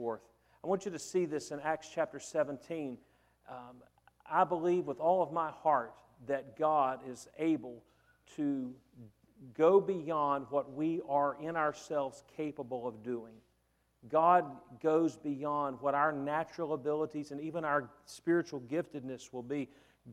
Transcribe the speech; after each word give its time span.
forth. 0.00 0.22
I 0.64 0.66
want 0.66 0.86
you 0.86 0.90
to 0.92 0.98
see 0.98 1.26
this 1.26 1.50
in 1.50 1.60
Acts 1.60 1.90
chapter 1.94 2.18
17. 2.18 2.96
Um, 3.50 3.56
I 4.24 4.44
believe 4.44 4.86
with 4.86 4.98
all 4.98 5.22
of 5.22 5.30
my 5.30 5.50
heart 5.50 5.92
that 6.26 6.56
God 6.56 7.00
is 7.06 7.28
able 7.38 7.82
to 8.36 8.72
go 9.52 9.78
beyond 9.78 10.46
what 10.48 10.72
we 10.72 11.02
are 11.06 11.36
in 11.42 11.54
ourselves 11.54 12.22
capable 12.34 12.88
of 12.88 13.02
doing. 13.02 13.34
God 14.08 14.46
goes 14.82 15.18
beyond 15.18 15.76
what 15.82 15.94
our 15.94 16.12
natural 16.12 16.72
abilities 16.72 17.30
and 17.30 17.38
even 17.42 17.62
our 17.62 17.90
spiritual 18.06 18.60
giftedness 18.60 19.34
will 19.34 19.42
be. 19.42 19.68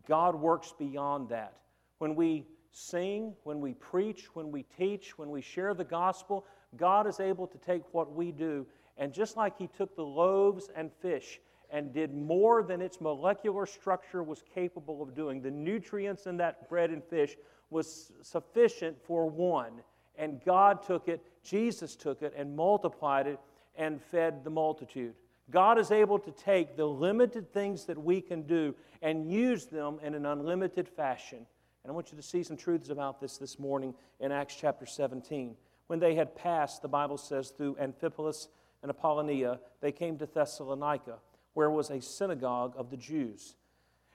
God 0.06 0.36
works 0.36 0.74
beyond 0.78 1.30
that. 1.30 1.54
When 2.00 2.14
we 2.14 2.46
sing, 2.74 3.36
when 3.44 3.62
we 3.62 3.74
preach, 3.74 4.36
when 4.36 4.52
we 4.52 4.64
teach, 4.64 5.18
when 5.18 5.30
we 5.30 5.42
share 5.42 5.74
the 5.74 5.86
gospel, 5.86 6.46
God 6.76 7.08
is 7.08 7.22
able 7.22 7.48
to 7.48 7.58
take 7.58 7.84
what 7.94 8.14
we 8.14 8.34
do 8.34 8.66
and 8.98 9.14
just 9.14 9.38
like 9.38 9.57
He 9.57 9.68
took 9.68 9.95
the 9.95 10.04
loaves 10.04 10.70
and 10.75 10.91
fish 11.02 11.39
and 11.70 11.94
did 11.94 12.13
more 12.13 12.63
than 12.63 12.81
its 12.81 13.02
molecular 13.02 13.66
structure 13.66 14.23
was 14.23 14.44
capable 14.53 15.02
of 15.02 15.13
doing, 15.13 15.41
the 15.41 15.52
nutrients 15.52 16.26
in 16.26 16.38
that 16.38 16.70
bread 16.70 16.91
and 16.91 17.03
fish 17.03 17.36
was 17.70 18.12
sufficient 18.22 18.98
for 19.05 19.30
one. 19.30 19.73
And 20.17 20.41
God 20.45 20.81
took 20.84 21.08
it, 21.08 21.22
Jesus 21.44 21.95
took 21.95 22.22
it, 22.22 22.34
and 22.36 22.55
multiplied 22.55 23.27
it 23.27 23.39
and 23.75 24.02
fed 24.02 24.44
the 24.44 24.49
multitude. 24.49 25.14
God 25.50 25.77
is 25.77 25.91
able 25.91 26.20
to 26.20 26.31
take 26.31 26.75
the 26.75 26.86
limited 26.86 27.53
things 27.53 27.86
that 27.86 28.02
we 28.02 28.22
can 28.22 28.41
do 28.44 28.75
and 29.02 29.31
use 29.31 29.66
them 29.66 30.00
in 30.03 30.14
an 30.14 30.25
unlimited 30.25 30.88
fashion. 30.89 31.45
And 31.84 31.91
I 31.91 31.95
want 31.95 32.11
you 32.11 32.17
to 32.17 32.23
see 32.23 32.44
some 32.44 32.58
truths 32.58 32.89
about 32.89 33.22
this 33.22 33.38
this 33.38 33.59
morning 33.59 33.94
in 34.20 34.31
Acts 34.31 34.58
chapter 34.59 34.86
17. 34.86 35.55
When 35.88 36.00
they 36.00 36.16
had 36.16 36.36
passed, 36.36 36.81
the 36.81 36.89
Bible 36.89 37.17
says, 37.17 37.52
through 37.52 37.75
Amphipolis 37.75 38.48
and 38.81 38.90
Apollonia, 38.90 39.59
they 39.81 39.91
came 39.91 40.17
to 40.17 40.26
Thessalonica, 40.26 41.16
where 41.54 41.70
was 41.70 41.90
a 41.90 42.02
synagogue 42.02 42.73
of 42.77 42.90
the 42.90 42.98
Jews. 42.98 43.55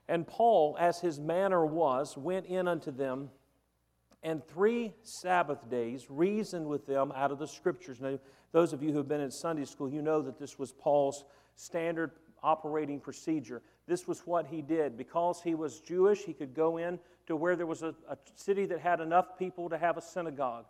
And 0.08 0.27
Paul, 0.27 0.77
as 0.78 1.00
his 1.00 1.18
manner 1.18 1.64
was, 1.64 2.16
went 2.16 2.46
in 2.46 2.68
unto 2.68 2.90
them 2.90 3.30
and 4.22 4.46
three 4.46 4.92
Sabbath 5.02 5.68
days 5.68 6.06
reasoned 6.08 6.66
with 6.66 6.86
them 6.86 7.12
out 7.14 7.33
of 7.33 7.38
the 7.38 7.46
Scriptures. 7.46 8.00
Now, 8.00 8.18
those 8.52 8.72
of 8.72 8.83
you 8.83 8.92
who 8.92 8.98
have 8.98 9.08
been 9.08 9.20
in 9.20 9.30
Sunday 9.30 9.64
school, 9.64 9.90
you 9.90 10.02
know 10.02 10.22
that 10.22 10.38
this 10.38 10.58
was 10.58 10.72
Paul's 10.72 11.24
standard 11.56 12.12
operating 12.42 13.00
procedure. 13.00 13.62
This 13.86 14.06
was 14.06 14.20
what 14.20 14.46
he 14.46 14.62
did. 14.62 14.96
Because 14.96 15.42
he 15.42 15.55
was 15.55 15.80
Jewish, 15.80 16.24
he 16.24 16.33
could 16.33 16.55
go 16.55 16.77
in 16.77 16.98
to 17.27 17.34
where 17.34 17.56
there 17.56 17.66
was 17.66 17.83
a, 17.83 17.94
a 18.08 18.16
city 18.36 18.66
that 18.66 18.80
had 18.80 19.00
enough 19.00 19.38
people 19.38 19.68
to 19.68 19.78
have 19.78 19.96
a 19.96 20.02
synagogue. 20.02 20.66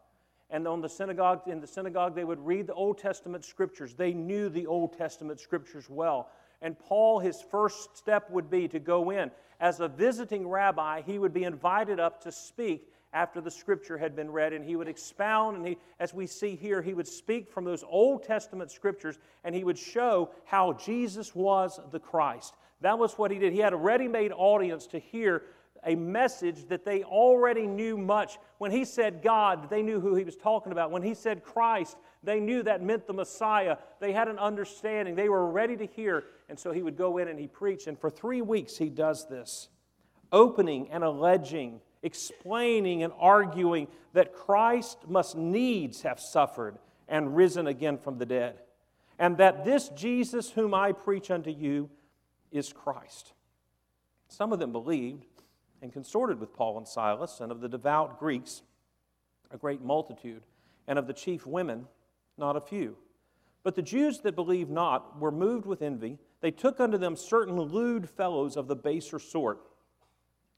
And 0.52 0.68
on 0.68 0.82
the 0.82 0.88
synagogue, 0.88 1.40
in 1.46 1.60
the 1.60 1.66
synagogue, 1.66 2.14
they 2.14 2.24
would 2.24 2.44
read 2.44 2.66
the 2.66 2.74
Old 2.74 2.98
Testament 2.98 3.44
scriptures. 3.44 3.94
They 3.94 4.12
knew 4.12 4.50
the 4.50 4.66
Old 4.66 4.96
Testament 4.96 5.40
scriptures 5.40 5.88
well. 5.88 6.28
And 6.60 6.78
Paul, 6.78 7.18
his 7.18 7.42
first 7.50 7.96
step 7.96 8.30
would 8.30 8.50
be 8.50 8.68
to 8.68 8.78
go 8.78 9.10
in. 9.10 9.30
As 9.58 9.80
a 9.80 9.88
visiting 9.88 10.46
rabbi, 10.46 11.00
he 11.02 11.18
would 11.18 11.32
be 11.32 11.44
invited 11.44 11.98
up 11.98 12.22
to 12.22 12.30
speak 12.30 12.92
after 13.14 13.40
the 13.40 13.50
scripture 13.50 13.96
had 13.96 14.14
been 14.14 14.30
read, 14.30 14.52
and 14.52 14.64
he 14.64 14.76
would 14.76 14.88
expound, 14.88 15.56
and 15.56 15.66
he, 15.66 15.78
as 15.98 16.14
we 16.14 16.26
see 16.26 16.54
here, 16.54 16.80
he 16.80 16.94
would 16.94 17.08
speak 17.08 17.50
from 17.50 17.64
those 17.64 17.84
Old 17.86 18.22
Testament 18.22 18.70
scriptures, 18.70 19.18
and 19.44 19.54
he 19.54 19.64
would 19.64 19.78
show 19.78 20.30
how 20.44 20.74
Jesus 20.74 21.34
was 21.34 21.80
the 21.90 22.00
Christ. 22.00 22.54
That 22.80 22.98
was 22.98 23.14
what 23.14 23.30
he 23.30 23.38
did. 23.38 23.52
He 23.52 23.58
had 23.58 23.72
a 23.72 23.76
ready 23.76 24.08
made 24.08 24.32
audience 24.32 24.86
to 24.88 24.98
hear 24.98 25.42
a 25.84 25.94
message 25.94 26.66
that 26.68 26.84
they 26.84 27.02
already 27.02 27.66
knew 27.66 27.96
much. 27.96 28.38
When 28.58 28.70
he 28.70 28.84
said 28.84 29.22
God, 29.22 29.68
they 29.70 29.82
knew 29.82 30.00
who 30.00 30.14
he 30.14 30.24
was 30.24 30.36
talking 30.36 30.72
about. 30.72 30.90
When 30.90 31.02
he 31.02 31.14
said 31.14 31.42
Christ, 31.42 31.96
they 32.22 32.40
knew 32.40 32.62
that 32.62 32.82
meant 32.82 33.06
the 33.06 33.12
Messiah. 33.12 33.76
They 34.00 34.12
had 34.12 34.28
an 34.28 34.38
understanding. 34.38 35.14
They 35.14 35.28
were 35.28 35.50
ready 35.50 35.76
to 35.76 35.86
hear. 35.86 36.24
And 36.48 36.58
so 36.58 36.72
he 36.72 36.82
would 36.82 36.96
go 36.96 37.18
in 37.18 37.28
and 37.28 37.38
he 37.38 37.46
preached. 37.46 37.86
And 37.86 37.98
for 37.98 38.10
three 38.10 38.42
weeks, 38.42 38.76
he 38.76 38.88
does 38.88 39.26
this, 39.28 39.68
opening 40.30 40.90
and 40.90 41.02
alleging 41.02 41.80
explaining 42.02 43.02
and 43.02 43.12
arguing 43.18 43.88
that 44.12 44.34
Christ 44.34 44.98
must 45.08 45.36
needs 45.36 46.02
have 46.02 46.20
suffered 46.20 46.78
and 47.08 47.36
risen 47.36 47.66
again 47.66 47.98
from 47.98 48.18
the 48.18 48.26
dead, 48.26 48.60
and 49.18 49.36
that 49.38 49.64
this 49.64 49.88
Jesus 49.90 50.50
whom 50.50 50.74
I 50.74 50.92
preach 50.92 51.30
unto 51.30 51.50
you 51.50 51.90
is 52.50 52.72
Christ. 52.72 53.32
Some 54.28 54.52
of 54.52 54.58
them 54.58 54.72
believed 54.72 55.26
and 55.82 55.92
consorted 55.92 56.40
with 56.40 56.54
Paul 56.54 56.78
and 56.78 56.86
Silas, 56.86 57.40
and 57.40 57.52
of 57.52 57.60
the 57.60 57.68
devout 57.68 58.18
Greeks, 58.18 58.62
a 59.50 59.58
great 59.58 59.82
multitude, 59.82 60.42
and 60.86 60.98
of 60.98 61.06
the 61.06 61.12
chief 61.12 61.46
women, 61.46 61.86
not 62.38 62.56
a 62.56 62.60
few. 62.60 62.96
But 63.64 63.74
the 63.74 63.82
Jews 63.82 64.20
that 64.20 64.34
believed 64.34 64.70
not 64.70 65.20
were 65.20 65.30
moved 65.30 65.66
with 65.66 65.82
envy. 65.82 66.18
They 66.40 66.50
took 66.50 66.80
unto 66.80 66.98
them 66.98 67.16
certain 67.16 67.60
lewd 67.60 68.08
fellows 68.08 68.56
of 68.56 68.68
the 68.68 68.76
baser 68.76 69.18
sort, 69.18 69.60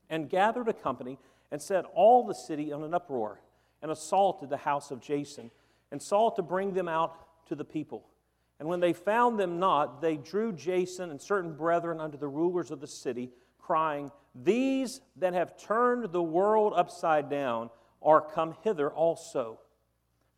and 0.09 0.31
gathered 0.31 0.69
a 0.69 0.73
company 0.73 1.19
and 1.51 1.61
set 1.61 1.84
all 1.95 2.27
the 2.27 2.34
city 2.34 2.71
in 2.71 2.83
an 2.83 2.95
uproar 2.95 3.41
and 3.83 3.91
assaulted 3.91 4.51
the 4.51 4.57
house 4.57 4.91
of 4.91 5.01
Jason 5.01 5.51
and 5.91 6.01
sought 6.01 6.37
to 6.37 6.43
bring 6.43 6.75
them 6.75 6.89
out 6.89 7.47
to 7.47 7.55
the 7.55 7.65
people. 7.65 8.07
And 8.59 8.69
when 8.69 8.81
they 8.81 8.93
found 8.93 9.39
them 9.39 9.59
not, 9.59 10.01
they 10.01 10.17
drew 10.17 10.53
Jason 10.53 11.11
and 11.11 11.21
certain 11.21 11.55
brethren 11.55 12.01
unto 12.01 12.17
the 12.17 12.29
rulers 12.29 12.71
of 12.71 12.81
the 12.81 12.87
city, 12.87 13.31
crying, 13.65 14.11
These 14.35 15.01
that 15.17 15.35
have 15.35 15.57
turned 15.57 16.13
the 16.13 16.23
world 16.23 16.73
upside 16.77 17.29
down 17.29 17.71
are 18.03 18.21
come 18.21 18.55
hither 18.63 18.91
also, 18.91 19.61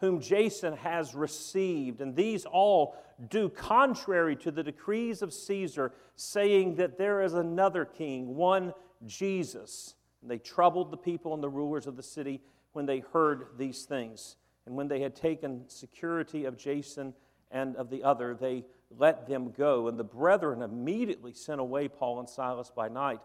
whom 0.01 0.21
Jason 0.21 0.77
has 0.77 1.15
received. 1.15 2.01
And 2.01 2.15
these 2.15 2.45
all 2.45 2.97
do 3.29 3.49
contrary 3.49 4.37
to 4.37 4.51
the 4.51 4.63
decrees 4.63 5.23
of 5.23 5.33
Caesar, 5.33 5.93
saying 6.15 6.77
that 6.77 6.99
there 6.99 7.23
is 7.23 7.35
another 7.35 7.85
king, 7.85 8.37
one 8.37 8.73
Jesus 9.07 9.95
they 10.23 10.39
troubled 10.39 10.91
the 10.91 10.97
people 10.97 11.35
and 11.35 11.43
the 11.43 11.49
rulers 11.49 11.87
of 11.87 11.97
the 11.97 12.03
city 12.03 12.41
when 12.73 12.87
they 12.87 13.01
heard 13.01 13.47
these 13.57 13.85
things. 13.85 14.37
And 14.67 14.75
when 14.75 14.89
they 14.89 15.01
had 15.01 15.15
taken 15.15 15.65
security 15.69 16.45
of 16.45 16.57
Jason 16.57 17.15
and 17.51 17.77
of 17.77 17.91
the 17.91 18.03
other, 18.03 18.35
they 18.35 18.65
let 18.91 19.27
them 19.27 19.53
go. 19.57 19.89
And 19.89 19.99
the 19.99 20.05
brethren 20.05 20.63
immediately 20.63 21.33
sent 21.33 21.61
away 21.61 21.89
Paul 21.89 22.21
and 22.21 22.29
Silas 22.29 22.71
by 22.75 22.89
night 22.89 23.21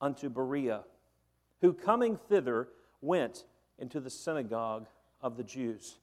unto 0.00 0.28
Berea, 0.28 0.84
who 1.60 1.72
coming 1.72 2.16
thither 2.28 2.68
went 3.00 3.44
into 3.78 4.00
the 4.00 4.10
synagogue 4.10 4.86
of 5.20 5.36
the 5.36 5.44
Jews. 5.44 5.98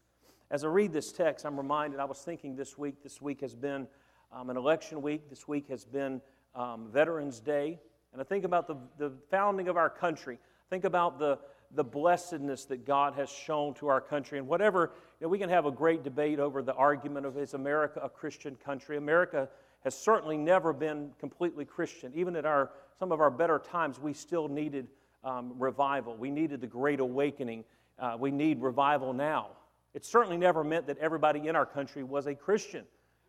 As 0.51 0.63
I 0.63 0.67
read 0.67 0.93
this 0.93 1.11
text, 1.11 1.45
I'm 1.45 1.57
reminded, 1.57 1.99
I 1.99 2.05
was 2.05 2.19
thinking 2.19 2.55
this 2.55 2.77
week, 2.77 3.01
this 3.01 3.21
week 3.21 3.41
has 3.41 3.55
been 3.55 3.87
um, 4.31 4.49
an 4.49 4.57
election 4.57 5.01
week, 5.01 5.29
this 5.29 5.47
week 5.47 5.67
has 5.69 5.85
been 5.85 6.21
um, 6.55 6.89
Veterans 6.91 7.39
Day. 7.39 7.79
And 8.11 8.21
I 8.21 8.23
think 8.23 8.45
about 8.45 8.67
the, 8.67 8.75
the 8.97 9.11
founding 9.31 9.67
of 9.67 9.77
our 9.77 9.89
country. 9.89 10.37
Think 10.69 10.83
about 10.83 11.17
the, 11.17 11.39
the 11.75 11.83
blessedness 11.83 12.65
that 12.65 12.85
God 12.85 13.15
has 13.15 13.29
shown 13.29 13.73
to 13.75 13.87
our 13.87 14.01
country. 14.01 14.37
And 14.37 14.47
whatever, 14.47 14.91
you 15.19 15.25
know, 15.25 15.29
we 15.29 15.39
can 15.39 15.49
have 15.49 15.65
a 15.65 15.71
great 15.71 16.03
debate 16.03 16.39
over 16.39 16.61
the 16.61 16.73
argument 16.73 17.25
of 17.25 17.37
is 17.37 17.53
America 17.53 17.99
a 18.03 18.09
Christian 18.09 18.55
country? 18.55 18.97
America 18.97 19.49
has 19.83 19.97
certainly 19.97 20.37
never 20.37 20.71
been 20.71 21.11
completely 21.19 21.65
Christian. 21.65 22.11
Even 22.15 22.35
at 22.35 22.45
our, 22.45 22.71
some 22.99 23.11
of 23.11 23.19
our 23.19 23.31
better 23.31 23.59
times, 23.59 23.99
we 23.99 24.13
still 24.13 24.47
needed 24.47 24.87
um, 25.23 25.53
revival. 25.57 26.15
We 26.15 26.31
needed 26.31 26.61
the 26.61 26.67
Great 26.67 26.99
Awakening. 26.99 27.63
Uh, 27.97 28.15
we 28.19 28.31
need 28.31 28.61
revival 28.61 29.13
now. 29.13 29.49
It 29.93 30.05
certainly 30.05 30.37
never 30.37 30.63
meant 30.63 30.87
that 30.87 30.97
everybody 30.97 31.47
in 31.47 31.55
our 31.55 31.65
country 31.65 32.03
was 32.03 32.27
a 32.27 32.35
Christian. 32.35 32.85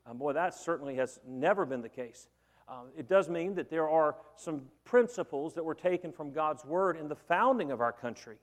Um, 0.06 0.18
boy, 0.18 0.32
that 0.34 0.54
certainly 0.54 0.96
has 0.96 1.18
never 1.26 1.64
been 1.64 1.82
the 1.82 1.88
case. 1.88 2.28
Um, 2.68 2.88
it 2.96 3.08
does 3.08 3.28
mean 3.28 3.54
that 3.56 3.68
there 3.68 3.88
are 3.88 4.16
some 4.36 4.62
principles 4.84 5.54
that 5.54 5.64
were 5.64 5.74
taken 5.74 6.12
from 6.12 6.32
God's 6.32 6.64
Word 6.64 6.96
in 6.96 7.08
the 7.08 7.16
founding 7.16 7.70
of 7.70 7.80
our 7.80 7.92
country. 7.92 8.36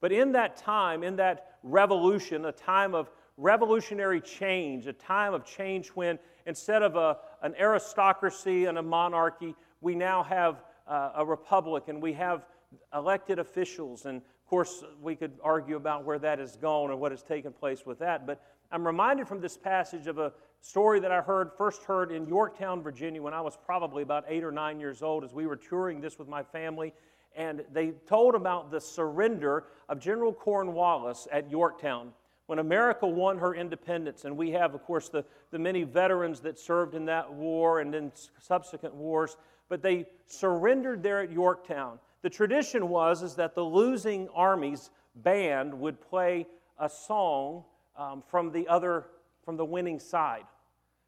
But 0.00 0.12
in 0.12 0.32
that 0.32 0.56
time, 0.56 1.02
in 1.02 1.16
that 1.16 1.58
revolution, 1.62 2.44
a 2.44 2.52
time 2.52 2.94
of 2.94 3.10
revolutionary 3.36 4.20
change, 4.20 4.86
a 4.86 4.92
time 4.92 5.34
of 5.34 5.44
change 5.44 5.88
when 5.88 6.18
instead 6.46 6.82
of 6.82 6.96
a, 6.96 7.18
an 7.42 7.54
aristocracy 7.58 8.64
and 8.66 8.78
a 8.78 8.82
monarchy, 8.82 9.54
we 9.80 9.94
now 9.94 10.22
have 10.22 10.62
uh, 10.86 11.10
a 11.16 11.24
republic 11.24 11.84
and 11.88 12.02
we 12.02 12.12
have 12.14 12.46
elected 12.94 13.38
officials. 13.38 14.06
And 14.06 14.18
of 14.18 14.46
course, 14.48 14.84
we 15.02 15.16
could 15.16 15.32
argue 15.42 15.76
about 15.76 16.04
where 16.04 16.18
that 16.18 16.38
has 16.38 16.56
gone 16.56 16.90
and 16.90 17.00
what 17.00 17.12
has 17.12 17.22
taken 17.22 17.52
place 17.52 17.84
with 17.84 17.98
that. 17.98 18.26
But 18.26 18.40
I'm 18.70 18.86
reminded 18.86 19.28
from 19.28 19.40
this 19.40 19.56
passage 19.56 20.06
of 20.06 20.18
a 20.18 20.32
story 20.60 21.00
that 21.00 21.12
I 21.12 21.20
heard, 21.20 21.50
first 21.56 21.82
heard 21.84 22.10
in 22.10 22.26
Yorktown, 22.26 22.82
Virginia, 22.82 23.22
when 23.22 23.34
I 23.34 23.40
was 23.40 23.56
probably 23.64 24.02
about 24.02 24.24
eight 24.28 24.44
or 24.44 24.52
nine 24.52 24.80
years 24.80 25.02
old, 25.02 25.24
as 25.24 25.32
we 25.32 25.46
were 25.46 25.56
touring 25.56 26.00
this 26.00 26.18
with 26.18 26.28
my 26.28 26.42
family. 26.42 26.92
And 27.36 27.64
they 27.72 27.90
told 28.08 28.34
about 28.34 28.70
the 28.70 28.80
surrender 28.80 29.64
of 29.88 30.00
General 30.00 30.32
Cornwallis 30.32 31.28
at 31.30 31.50
Yorktown 31.50 32.12
when 32.46 32.58
America 32.58 33.06
won 33.06 33.38
her 33.38 33.54
independence. 33.54 34.24
And 34.24 34.36
we 34.36 34.50
have, 34.52 34.74
of 34.74 34.82
course, 34.84 35.08
the, 35.08 35.24
the 35.50 35.58
many 35.58 35.82
veterans 35.82 36.40
that 36.40 36.58
served 36.58 36.94
in 36.94 37.04
that 37.06 37.32
war 37.32 37.80
and 37.80 37.94
in 37.94 38.12
subsequent 38.40 38.94
wars. 38.94 39.36
But 39.68 39.82
they 39.82 40.06
surrendered 40.26 41.02
there 41.02 41.20
at 41.20 41.30
Yorktown. 41.30 41.98
The 42.22 42.30
tradition 42.30 42.88
was 42.88 43.22
is 43.22 43.34
that 43.34 43.54
the 43.54 43.64
losing 43.64 44.28
army's 44.34 44.90
band 45.16 45.78
would 45.78 46.00
play 46.00 46.46
a 46.78 46.88
song 46.88 47.64
um, 47.96 48.22
from 48.30 48.52
the 48.52 48.68
other 48.68 49.06
from 49.46 49.56
the 49.56 49.64
winning 49.64 49.98
side. 49.98 50.44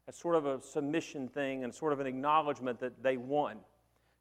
as 0.07 0.15
sort 0.15 0.33
of 0.33 0.47
a 0.47 0.59
submission 0.59 1.27
thing 1.27 1.63
and 1.63 1.75
sort 1.75 1.93
of 1.93 1.99
an 1.99 2.07
acknowledgement 2.07 2.79
that 2.79 3.03
they 3.03 3.15
won. 3.15 3.57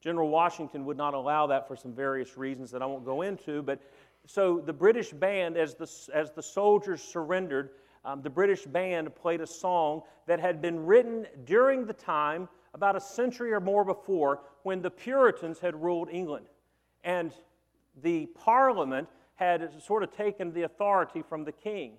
General 0.03 0.29
Washington 0.29 0.85
would 0.85 0.99
not 0.99 1.15
allow 1.15 1.47
that 1.47 1.67
for 1.67 1.77
some 1.77 1.95
various 1.95 2.37
reasons 2.37 2.71
that 2.73 2.83
I 2.83 2.87
won't 2.87 3.07
go 3.07 3.23
into, 3.23 3.63
but 3.63 3.81
so 4.27 4.61
the 4.61 4.73
British 4.73 5.13
band, 5.13 5.57
as 5.57 5.75
the, 5.75 5.91
as 6.13 6.31
the 6.33 6.43
soldiers 6.43 7.01
surrendered, 7.01 7.71
um, 8.05 8.21
the 8.21 8.29
British 8.29 8.65
band 8.65 9.15
played 9.15 9.41
a 9.41 9.47
song 9.47 10.03
that 10.27 10.39
had 10.41 10.61
been 10.61 10.85
written 10.85 11.27
during 11.47 11.87
the 11.87 11.95
time, 11.95 12.49
about 12.75 12.95
a 12.95 13.01
century 13.01 13.53
or 13.53 13.61
more 13.61 13.85
before, 13.85 14.41
when 14.65 14.83
the 14.83 14.91
Puritans 14.91 15.59
had 15.59 15.75
ruled 15.83 16.11
England. 16.11 16.47
And 17.05 17.33
the 18.03 18.27
Parliament 18.27 19.09
had 19.37 19.81
sort 19.81 20.03
of 20.03 20.11
taken 20.11 20.53
the 20.53 20.63
authority 20.63 21.23
from 21.23 21.45
the 21.45 21.53
king. 21.53 21.93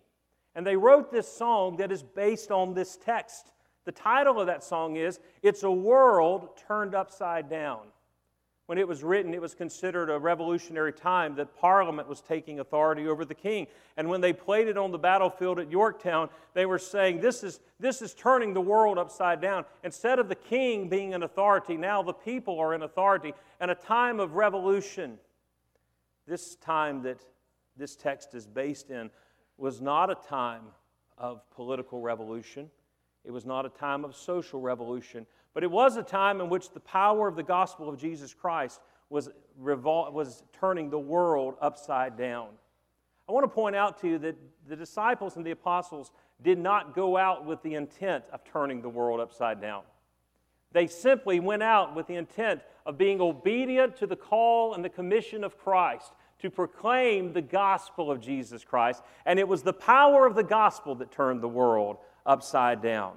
And 0.60 0.68
they 0.68 0.76
wrote 0.76 1.10
this 1.10 1.26
song 1.26 1.78
that 1.78 1.90
is 1.90 2.04
based 2.04 2.52
on 2.52 2.74
this 2.74 2.98
text. 2.98 3.54
The 3.86 3.94
title 3.94 4.42
of 4.42 4.48
that 4.48 4.62
song 4.62 4.98
is 4.98 5.22
It's 5.42 5.64
a 5.64 5.72
World 5.72 6.50
Turned 6.68 6.94
Upside 6.94 7.50
Down. 7.50 7.84
When 8.66 8.78
it 8.78 8.86
was 8.86 9.02
written, 9.02 9.34
it 9.34 9.40
was 9.40 9.56
considered 9.56 10.10
a 10.10 10.20
revolutionary 10.20 10.92
time 10.92 11.36
that 11.36 11.56
Parliament 11.56 12.10
was 12.10 12.20
taking 12.20 12.60
authority 12.60 13.08
over 13.08 13.24
the 13.24 13.34
king. 13.34 13.68
And 13.96 14.10
when 14.10 14.20
they 14.20 14.34
played 14.34 14.68
it 14.68 14.78
on 14.78 14.92
the 14.92 15.00
battlefield 15.00 15.60
at 15.60 15.72
Yorktown, 15.72 16.28
they 16.54 16.66
were 16.66 16.78
saying, 16.78 17.22
This 17.22 17.42
is, 17.42 17.62
this 17.80 18.02
is 18.02 18.14
turning 18.14 18.54
the 18.54 18.60
world 18.60 18.98
upside 18.98 19.40
down. 19.40 19.64
Instead 19.86 20.20
of 20.20 20.28
the 20.28 20.36
king 20.36 20.90
being 20.90 21.14
an 21.14 21.24
authority, 21.24 21.78
now 21.78 22.04
the 22.04 22.12
people 22.12 22.60
are 22.60 22.74
in 22.74 22.82
authority. 22.82 23.34
And 23.62 23.72
a 23.72 23.76
time 23.76 24.20
of 24.20 24.36
revolution. 24.36 25.20
This 26.28 26.56
time 26.58 27.02
that 27.04 27.22
this 27.78 27.96
text 27.96 28.34
is 28.34 28.46
based 28.46 28.90
in 28.90 29.10
was 29.60 29.82
not 29.82 30.10
a 30.10 30.16
time 30.16 30.64
of 31.18 31.42
political 31.52 32.02
revolution. 32.02 32.70
It 33.26 33.32
was 33.32 33.46
not 33.46 33.66
a 33.66 33.70
time 33.70 34.06
of 34.06 34.16
social 34.16 34.62
revolution, 34.62 35.26
but 35.54 35.64
it 35.64 35.72
was 35.72 35.98
a 35.98 36.04
time 36.04 36.42
in 36.42 36.50
which 36.50 36.72
the 36.72 36.80
power 36.80 37.28
of 37.28 37.36
the 37.36 37.44
gospel 37.44 37.90
of 37.90 38.00
Jesus 38.00 38.34
Christ 38.34 38.80
was, 39.10 39.30
revol- 39.62 40.14
was 40.14 40.44
turning 40.54 40.90
the 40.90 41.00
world 41.00 41.56
upside 41.62 42.18
down. 42.18 42.50
I 43.28 43.32
want 43.32 43.44
to 43.44 43.50
point 43.50 43.76
out 43.76 44.00
to 44.02 44.08
you 44.08 44.18
that 44.20 44.38
the 44.68 44.76
disciples 44.76 45.36
and 45.36 45.46
the 45.46 45.52
apostles 45.52 46.12
did 46.42 46.58
not 46.58 46.96
go 46.96 47.18
out 47.18 47.46
with 47.46 47.62
the 47.62 47.76
intent 47.76 48.24
of 48.32 48.44
turning 48.44 48.82
the 48.82 48.90
world 48.90 49.20
upside 49.20 49.62
down. 49.62 49.84
They 50.72 50.88
simply 50.88 51.40
went 51.40 51.64
out 51.64 51.96
with 51.96 52.08
the 52.08 52.16
intent 52.16 52.62
of 52.86 52.98
being 52.98 53.22
obedient 53.22 53.98
to 53.98 54.08
the 54.08 54.16
call 54.16 54.74
and 54.74 54.86
the 54.86 54.90
commission 54.90 55.44
of 55.44 55.58
Christ 55.58 56.12
to 56.40 56.50
proclaim 56.50 57.34
the 57.34 57.42
gospel 57.42 58.10
of 58.10 58.22
Jesus 58.22 58.64
Christ. 58.64 59.04
And 59.26 59.40
it 59.40 59.48
was 59.48 59.62
the 59.62 59.74
power 59.74 60.26
of 60.26 60.36
the 60.36 60.44
gospel 60.44 60.96
that 60.96 61.12
turned 61.12 61.42
the 61.42 61.48
world 61.48 61.98
upside 62.26 62.82
down. 62.82 63.14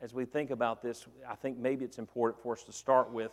As 0.00 0.12
we 0.12 0.24
think 0.24 0.50
about 0.50 0.82
this, 0.82 1.06
I 1.28 1.34
think 1.34 1.58
maybe 1.58 1.84
it's 1.84 1.98
important 1.98 2.42
for 2.42 2.52
us 2.54 2.64
to 2.64 2.72
start 2.72 3.12
with 3.12 3.30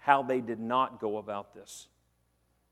how 0.00 0.22
they 0.22 0.40
did 0.40 0.60
not 0.60 1.00
go 1.00 1.18
about 1.18 1.54
this. 1.54 1.88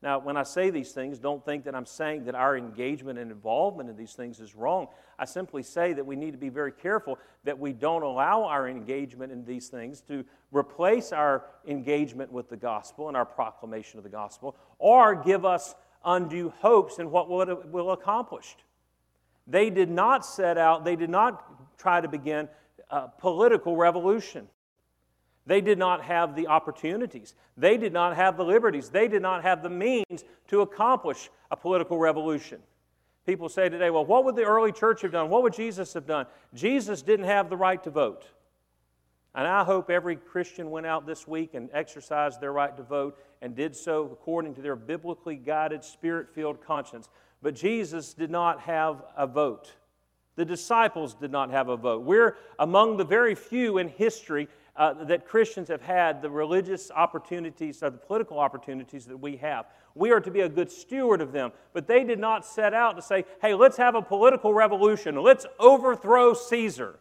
Now, 0.01 0.19
when 0.19 0.37
I 0.37 0.43
say 0.43 0.69
these 0.69 0.93
things, 0.93 1.19
don't 1.19 1.43
think 1.43 1.65
that 1.65 1.75
I'm 1.75 1.85
saying 1.85 2.23
that 2.25 2.35
our 2.35 2.55
engagement 2.55 3.19
and 3.19 3.31
involvement 3.31 3.89
in 3.89 3.97
these 3.97 4.13
things 4.13 4.39
is 4.39 4.55
wrong. 4.55 4.87
I 5.17 5.25
simply 5.25 5.61
say 5.61 5.91
that 5.91 6.05
we 6.05 6.15
need 6.15 6.31
to 6.31 6.37
be 6.37 6.47
very 6.47 6.71
careful 6.71 7.19
that 7.43 7.59
we 7.59 7.73
don't 7.73 8.03
allow 8.03 8.43
our 8.43 8.69
engagement 8.69 9.33
in 9.33 9.43
these 9.43 9.67
things 9.67 9.99
to 10.07 10.23
replace 10.51 11.11
our 11.11 11.45
engagement 11.67 12.31
with 12.31 12.49
the 12.49 12.55
gospel 12.55 13.09
and 13.09 13.17
our 13.17 13.25
proclamation 13.25 13.97
of 13.97 14.03
the 14.03 14.09
gospel 14.09 14.55
or 14.77 15.15
give 15.15 15.43
us 15.43 15.75
undue 16.05 16.53
hopes 16.59 16.99
in 16.99 17.11
what 17.11 17.29
will 17.29 17.61
will 17.65 17.91
accomplished. 17.91 18.63
They 19.47 19.69
did 19.69 19.89
not 19.89 20.25
set 20.25 20.57
out, 20.57 20.85
they 20.85 20.95
did 20.95 21.09
not 21.09 21.77
try 21.77 21.99
to 21.99 22.07
begin 22.07 22.47
a 22.89 23.09
political 23.09 23.75
revolution. 23.75 24.47
They 25.49 25.61
did 25.61 25.79
not 25.79 26.03
have 26.03 26.35
the 26.35 26.45
opportunities. 26.45 27.33
They 27.57 27.75
did 27.75 27.91
not 27.91 28.15
have 28.15 28.37
the 28.37 28.45
liberties. 28.45 28.89
They 28.89 29.07
did 29.07 29.23
not 29.23 29.41
have 29.41 29.63
the 29.63 29.69
means 29.69 30.23
to 30.49 30.61
accomplish 30.61 31.31
a 31.49 31.57
political 31.57 31.97
revolution. 31.97 32.59
People 33.25 33.49
say 33.49 33.67
today, 33.67 33.89
well, 33.89 34.05
what 34.05 34.25
would 34.25 34.35
the 34.35 34.43
early 34.43 34.71
church 34.71 35.01
have 35.01 35.11
done? 35.11 35.27
What 35.27 35.41
would 35.41 35.53
Jesus 35.53 35.91
have 35.93 36.05
done? 36.05 36.27
Jesus 36.53 37.01
didn't 37.01 37.25
have 37.25 37.49
the 37.49 37.57
right 37.57 37.83
to 37.83 37.89
vote. 37.89 38.27
And 39.33 39.47
I 39.47 39.63
hope 39.63 39.89
every 39.89 40.17
Christian 40.17 40.69
went 40.69 40.85
out 40.85 41.07
this 41.07 41.27
week 41.27 41.55
and 41.55 41.67
exercised 41.73 42.39
their 42.39 42.53
right 42.53 42.77
to 42.77 42.83
vote 42.83 43.17
and 43.41 43.55
did 43.55 43.75
so 43.75 44.07
according 44.13 44.53
to 44.53 44.61
their 44.61 44.75
biblically 44.75 45.35
guided, 45.35 45.83
spirit 45.83 46.29
filled 46.29 46.63
conscience. 46.63 47.09
But 47.41 47.55
Jesus 47.55 48.13
did 48.13 48.29
not 48.29 48.61
have 48.61 49.01
a 49.17 49.25
vote. 49.25 49.73
The 50.35 50.45
disciples 50.45 51.15
did 51.15 51.31
not 51.31 51.49
have 51.49 51.69
a 51.69 51.75
vote. 51.75 52.03
We're 52.03 52.37
among 52.59 52.97
the 52.97 53.03
very 53.03 53.33
few 53.33 53.79
in 53.79 53.89
history 53.89 54.47
uh, 54.79 54.93
that 55.03 55.27
Christians 55.27 55.67
have 55.67 55.81
had 55.81 56.21
the 56.21 56.29
religious 56.29 56.89
opportunities, 56.89 57.83
or 57.83 57.89
the 57.89 57.97
political 57.97 58.39
opportunities 58.39 59.05
that 59.05 59.17
we 59.17 59.35
have. 59.35 59.65
We 59.93 60.11
are 60.11 60.21
to 60.21 60.31
be 60.31 60.39
a 60.39 60.47
good 60.47 60.71
steward 60.71 61.19
of 61.19 61.33
them. 61.33 61.51
But 61.73 61.85
they 61.85 62.05
did 62.05 62.17
not 62.17 62.45
set 62.45 62.73
out 62.73 62.95
to 62.95 63.01
say, 63.01 63.25
hey, 63.41 63.53
let's 63.53 63.75
have 63.75 63.95
a 63.95 64.01
political 64.01 64.53
revolution, 64.53 65.21
let's 65.21 65.45
overthrow 65.59 66.33
Caesar. 66.33 66.97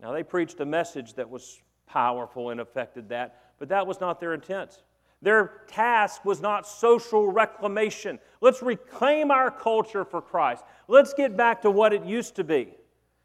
Now, 0.00 0.12
they 0.12 0.22
preached 0.22 0.58
a 0.60 0.64
message 0.64 1.12
that 1.14 1.28
was 1.28 1.60
powerful 1.86 2.48
and 2.48 2.58
affected 2.58 3.10
that, 3.10 3.52
but 3.58 3.68
that 3.68 3.86
was 3.86 4.00
not 4.00 4.18
their 4.18 4.32
intent. 4.32 4.82
Their 5.20 5.60
task 5.68 6.24
was 6.24 6.40
not 6.40 6.66
social 6.66 7.30
reclamation. 7.30 8.18
Let's 8.40 8.62
reclaim 8.62 9.30
our 9.30 9.50
culture 9.50 10.06
for 10.06 10.22
Christ. 10.22 10.64
Let's 10.88 11.12
get 11.12 11.36
back 11.36 11.62
to 11.62 11.70
what 11.70 11.92
it 11.92 12.04
used 12.04 12.34
to 12.36 12.44
be. 12.44 12.74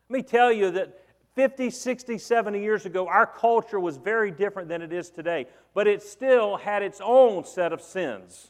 Let 0.10 0.18
me 0.18 0.22
tell 0.22 0.52
you 0.52 0.70
that 0.72 1.02
50, 1.38 1.70
60, 1.70 2.18
70 2.18 2.60
years 2.60 2.88
ago, 2.88 3.08
our 3.08 3.28
culture 3.28 3.80
was 3.80 3.98
very 3.98 4.32
different 4.32 4.68
than 4.68 4.82
it 4.82 4.92
is 4.92 5.12
today, 5.12 5.46
but 5.76 5.86
it 5.86 6.02
still 6.02 6.58
had 6.58 6.82
its 6.82 7.00
own 7.00 7.46
set 7.46 7.72
of 7.72 7.80
sins. 7.80 8.48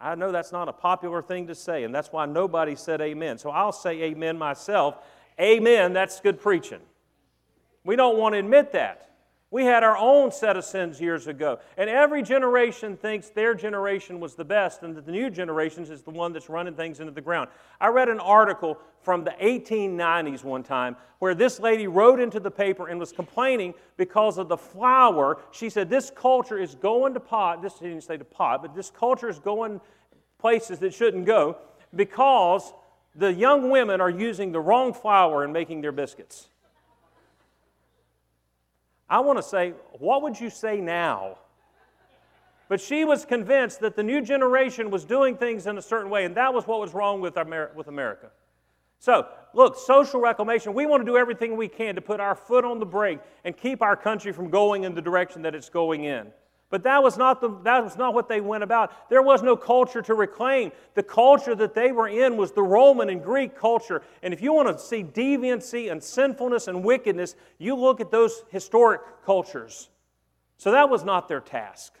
I 0.00 0.14
know 0.14 0.32
that's 0.32 0.50
not 0.50 0.66
a 0.66 0.72
popular 0.72 1.20
thing 1.20 1.46
to 1.48 1.54
say, 1.54 1.84
and 1.84 1.94
that's 1.94 2.10
why 2.10 2.24
nobody 2.24 2.74
said 2.74 3.02
amen. 3.02 3.36
So 3.36 3.50
I'll 3.50 3.70
say 3.70 4.00
amen 4.04 4.38
myself. 4.38 4.96
Amen, 5.38 5.92
that's 5.92 6.20
good 6.20 6.40
preaching. 6.40 6.80
We 7.84 7.96
don't 7.96 8.16
want 8.16 8.32
to 8.32 8.38
admit 8.38 8.72
that. 8.72 9.10
We 9.54 9.66
had 9.66 9.84
our 9.84 9.96
own 9.96 10.32
set 10.32 10.56
of 10.56 10.64
sins 10.64 11.00
years 11.00 11.28
ago. 11.28 11.60
And 11.76 11.88
every 11.88 12.24
generation 12.24 12.96
thinks 12.96 13.28
their 13.28 13.54
generation 13.54 14.18
was 14.18 14.34
the 14.34 14.44
best, 14.44 14.82
and 14.82 14.96
that 14.96 15.06
the 15.06 15.12
new 15.12 15.30
generation 15.30 15.84
is 15.84 16.02
the 16.02 16.10
one 16.10 16.32
that's 16.32 16.48
running 16.48 16.74
things 16.74 16.98
into 16.98 17.12
the 17.12 17.20
ground. 17.20 17.50
I 17.80 17.86
read 17.86 18.08
an 18.08 18.18
article 18.18 18.80
from 19.02 19.22
the 19.22 19.30
1890s 19.40 20.42
one 20.42 20.64
time 20.64 20.96
where 21.20 21.36
this 21.36 21.60
lady 21.60 21.86
wrote 21.86 22.18
into 22.18 22.40
the 22.40 22.50
paper 22.50 22.88
and 22.88 22.98
was 22.98 23.12
complaining 23.12 23.74
because 23.96 24.38
of 24.38 24.48
the 24.48 24.56
flour. 24.56 25.38
She 25.52 25.70
said, 25.70 25.88
This 25.88 26.10
culture 26.10 26.58
is 26.58 26.74
going 26.74 27.14
to 27.14 27.20
pot. 27.20 27.62
This 27.62 27.74
didn't 27.74 28.00
say 28.00 28.16
to 28.16 28.24
pot, 28.24 28.60
but 28.60 28.74
this 28.74 28.90
culture 28.90 29.28
is 29.28 29.38
going 29.38 29.80
places 30.40 30.80
that 30.80 30.92
shouldn't 30.92 31.26
go 31.26 31.58
because 31.94 32.72
the 33.14 33.32
young 33.32 33.70
women 33.70 34.00
are 34.00 34.10
using 34.10 34.50
the 34.50 34.58
wrong 34.58 34.92
flour 34.92 35.44
in 35.44 35.52
making 35.52 35.80
their 35.80 35.92
biscuits. 35.92 36.48
I 39.08 39.20
want 39.20 39.38
to 39.38 39.42
say, 39.42 39.74
what 39.98 40.22
would 40.22 40.40
you 40.40 40.50
say 40.50 40.80
now? 40.80 41.38
But 42.68 42.80
she 42.80 43.04
was 43.04 43.24
convinced 43.24 43.80
that 43.80 43.94
the 43.94 44.02
new 44.02 44.22
generation 44.22 44.90
was 44.90 45.04
doing 45.04 45.36
things 45.36 45.66
in 45.66 45.76
a 45.76 45.82
certain 45.82 46.10
way, 46.10 46.24
and 46.24 46.34
that 46.36 46.54
was 46.54 46.66
what 46.66 46.80
was 46.80 46.94
wrong 46.94 47.20
with, 47.20 47.36
Amer- 47.36 47.72
with 47.76 47.88
America. 47.88 48.30
So, 48.98 49.26
look, 49.52 49.76
social 49.76 50.18
reclamation, 50.18 50.72
we 50.72 50.86
want 50.86 51.02
to 51.02 51.04
do 51.04 51.18
everything 51.18 51.56
we 51.56 51.68
can 51.68 51.94
to 51.94 52.00
put 52.00 52.20
our 52.20 52.34
foot 52.34 52.64
on 52.64 52.78
the 52.78 52.86
brake 52.86 53.20
and 53.44 53.54
keep 53.54 53.82
our 53.82 53.96
country 53.96 54.32
from 54.32 54.48
going 54.48 54.84
in 54.84 54.94
the 54.94 55.02
direction 55.02 55.42
that 55.42 55.54
it's 55.54 55.68
going 55.68 56.04
in. 56.04 56.32
But 56.74 56.82
that 56.82 57.04
was, 57.04 57.16
not 57.16 57.40
the, 57.40 57.50
that 57.62 57.84
was 57.84 57.96
not 57.96 58.14
what 58.14 58.28
they 58.28 58.40
went 58.40 58.64
about. 58.64 59.08
There 59.08 59.22
was 59.22 59.44
no 59.44 59.54
culture 59.54 60.02
to 60.02 60.12
reclaim. 60.12 60.72
The 60.94 61.04
culture 61.04 61.54
that 61.54 61.72
they 61.72 61.92
were 61.92 62.08
in 62.08 62.36
was 62.36 62.50
the 62.50 62.64
Roman 62.64 63.10
and 63.10 63.22
Greek 63.22 63.56
culture. 63.56 64.02
And 64.24 64.34
if 64.34 64.42
you 64.42 64.52
want 64.52 64.76
to 64.76 64.84
see 64.84 65.04
deviancy 65.04 65.92
and 65.92 66.02
sinfulness 66.02 66.66
and 66.66 66.82
wickedness, 66.82 67.36
you 67.58 67.76
look 67.76 68.00
at 68.00 68.10
those 68.10 68.42
historic 68.48 69.02
cultures. 69.24 69.88
So 70.56 70.72
that 70.72 70.90
was 70.90 71.04
not 71.04 71.28
their 71.28 71.40
task. 71.40 71.92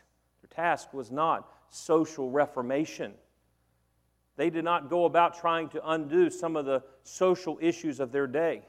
Their 0.42 0.64
task 0.64 0.92
was 0.92 1.12
not 1.12 1.48
social 1.70 2.28
reformation. 2.28 3.14
They 4.36 4.50
did 4.50 4.64
not 4.64 4.90
go 4.90 5.04
about 5.04 5.38
trying 5.38 5.68
to 5.68 5.88
undo 5.88 6.30
some 6.30 6.56
of 6.56 6.64
the 6.66 6.82
social 7.04 7.60
issues 7.62 8.00
of 8.00 8.10
their 8.10 8.26
day. 8.26 8.62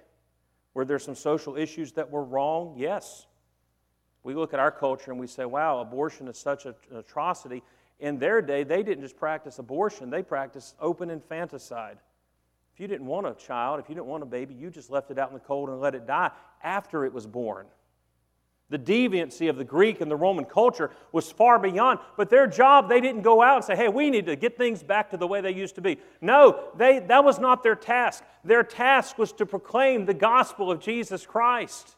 Were 0.76 0.86
there 0.86 1.00
some 1.00 1.16
social 1.16 1.58
issues 1.58 1.94
that 1.94 2.12
were 2.12 2.24
wrong? 2.24 2.76
Yes. 2.78 3.26
We 4.26 4.34
look 4.34 4.56
at 4.56 4.60
our 4.60 4.72
culture 4.72 5.12
and 5.12 5.20
we 5.20 5.28
say, 5.28 5.46
wow, 5.46 5.80
abortion 5.80 6.28
is 6.28 6.38
such 6.40 6.66
an 6.66 6.74
atrocity. 6.92 7.62
In 8.00 8.18
their 8.18 8.42
day, 8.42 8.64
they 8.64 8.82
didn't 8.82 9.04
just 9.04 9.16
practice 9.16 9.60
abortion, 9.60 10.10
they 10.10 10.24
practiced 10.24 10.76
open 10.80 11.12
infanticide. 11.12 12.00
If 12.74 12.80
you 12.80 12.88
didn't 12.88 13.06
want 13.06 13.28
a 13.28 13.36
child, 13.36 13.80
if 13.80 13.88
you 13.88 13.94
didn't 13.94 14.08
want 14.08 14.24
a 14.24 14.26
baby, 14.26 14.56
you 14.56 14.72
just 14.72 14.90
left 14.90 15.12
it 15.12 15.20
out 15.20 15.30
in 15.30 15.36
the 15.36 15.40
cold 15.40 15.70
and 15.70 15.80
let 15.80 15.94
it 15.94 16.08
die 16.08 16.32
after 16.64 17.06
it 17.06 17.14
was 17.14 17.28
born. 17.28 17.68
The 18.70 18.80
deviancy 18.80 19.48
of 19.48 19.58
the 19.58 19.64
Greek 19.64 20.02
and 20.02 20.10
the 20.10 20.16
Roman 20.16 20.46
culture 20.46 20.90
was 21.12 21.32
far 21.32 21.60
beyond. 21.60 22.00
But 22.18 22.32
their 22.32 22.48
job, 22.48 22.90
they 22.90 23.00
didn't 23.00 23.22
go 23.22 23.44
out 23.44 23.58
and 23.58 23.64
say, 23.64 23.76
hey, 23.76 23.90
we 23.90 24.10
need 24.10 24.26
to 24.26 24.36
get 24.36 24.58
things 24.58 24.82
back 24.82 25.12
to 25.12 25.18
the 25.18 25.28
way 25.28 25.40
they 25.40 25.54
used 25.54 25.76
to 25.76 25.82
be. 25.82 26.00
No, 26.20 26.64
they, 26.76 26.98
that 26.98 27.24
was 27.24 27.38
not 27.38 27.62
their 27.62 27.76
task. 27.76 28.24
Their 28.44 28.64
task 28.64 29.20
was 29.20 29.32
to 29.34 29.46
proclaim 29.46 30.08
the 30.08 30.16
gospel 30.16 30.72
of 30.72 30.80
Jesus 30.80 31.28
Christ. 31.28 31.96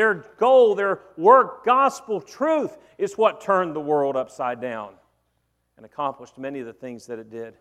Their 0.00 0.24
goal, 0.38 0.74
their 0.74 1.00
work, 1.18 1.62
gospel 1.62 2.22
truth 2.22 2.78
is 2.96 3.18
what 3.18 3.42
turned 3.42 3.76
the 3.76 3.80
world 3.80 4.16
upside 4.16 4.58
down 4.58 4.94
and 5.76 5.84
accomplished 5.84 6.38
many 6.38 6.58
of 6.58 6.64
the 6.64 6.72
things 6.72 7.04
that 7.08 7.18
it 7.18 7.30
did. 7.30 7.52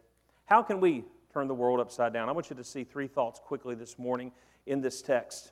How 0.46 0.64
can 0.64 0.80
we 0.80 1.04
turn 1.34 1.50
the 1.50 1.54
world 1.54 1.82
upside 1.82 2.14
down? 2.14 2.30
I 2.30 2.32
want 2.32 2.50
you 2.50 2.56
to 2.56 2.64
see 2.64 2.86
three 2.86 3.08
thoughts 3.08 3.42
quickly 3.44 3.76
this 3.76 4.00
morning 4.00 4.32
in 4.68 4.80
this 4.80 5.02
text. 5.02 5.52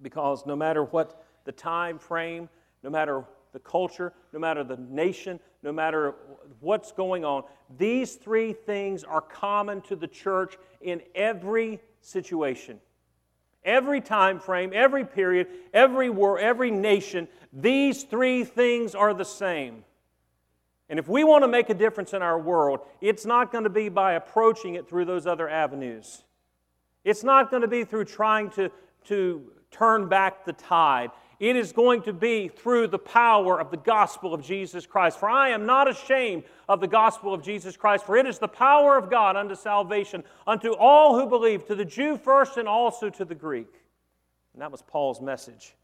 Because 0.00 0.46
no 0.46 0.54
matter 0.54 0.84
what 0.84 1.24
the 1.46 1.50
time 1.50 1.98
frame, 1.98 2.48
no 2.84 2.88
matter 2.88 3.24
the 3.52 3.58
culture, 3.58 4.12
no 4.32 4.38
matter 4.38 4.62
the 4.62 4.76
nation, 4.76 5.40
no 5.64 5.72
matter 5.72 6.14
what's 6.60 6.92
going 6.92 7.24
on, 7.24 7.42
these 7.76 8.14
three 8.14 8.52
things 8.52 9.02
are 9.02 9.20
common 9.20 9.80
to 9.80 9.96
the 9.96 10.06
church 10.06 10.58
in 10.80 11.02
every 11.16 11.80
situation. 12.00 12.78
Every 13.64 14.00
time 14.00 14.40
frame, 14.40 14.72
every 14.74 15.04
period, 15.04 15.46
every 15.72 16.10
war, 16.10 16.38
every 16.38 16.70
nation, 16.70 17.28
these 17.52 18.02
three 18.04 18.44
things 18.44 18.94
are 18.94 19.14
the 19.14 19.24
same. 19.24 19.84
And 20.88 20.98
if 20.98 21.08
we 21.08 21.24
want 21.24 21.44
to 21.44 21.48
make 21.48 21.70
a 21.70 21.74
difference 21.74 22.12
in 22.12 22.22
our 22.22 22.38
world, 22.38 22.80
it's 23.00 23.24
not 23.24 23.52
going 23.52 23.64
to 23.64 23.70
be 23.70 23.88
by 23.88 24.14
approaching 24.14 24.74
it 24.74 24.88
through 24.88 25.04
those 25.04 25.26
other 25.26 25.48
avenues. 25.48 26.24
It's 27.04 27.24
not 27.24 27.50
going 27.50 27.62
to 27.62 27.68
be 27.68 27.84
through 27.84 28.04
trying 28.06 28.50
to, 28.50 28.70
to 29.06 29.52
turn 29.70 30.08
back 30.08 30.44
the 30.44 30.52
tide. 30.52 31.10
It 31.42 31.56
is 31.56 31.72
going 31.72 32.02
to 32.02 32.12
be 32.12 32.46
through 32.46 32.86
the 32.86 33.00
power 33.00 33.60
of 33.60 33.72
the 33.72 33.76
gospel 33.76 34.32
of 34.32 34.44
Jesus 34.44 34.86
Christ. 34.86 35.18
For 35.18 35.28
I 35.28 35.48
am 35.48 35.66
not 35.66 35.90
ashamed 35.90 36.44
of 36.68 36.80
the 36.80 36.86
gospel 36.86 37.34
of 37.34 37.42
Jesus 37.42 37.76
Christ, 37.76 38.06
for 38.06 38.16
it 38.16 38.26
is 38.26 38.38
the 38.38 38.46
power 38.46 38.96
of 38.96 39.10
God 39.10 39.34
unto 39.34 39.56
salvation, 39.56 40.22
unto 40.46 40.70
all 40.74 41.18
who 41.18 41.28
believe, 41.28 41.66
to 41.66 41.74
the 41.74 41.84
Jew 41.84 42.16
first 42.16 42.58
and 42.58 42.68
also 42.68 43.10
to 43.10 43.24
the 43.24 43.34
Greek. 43.34 43.82
And 44.52 44.62
that 44.62 44.70
was 44.70 44.82
Paul's 44.82 45.20
message. 45.20 45.74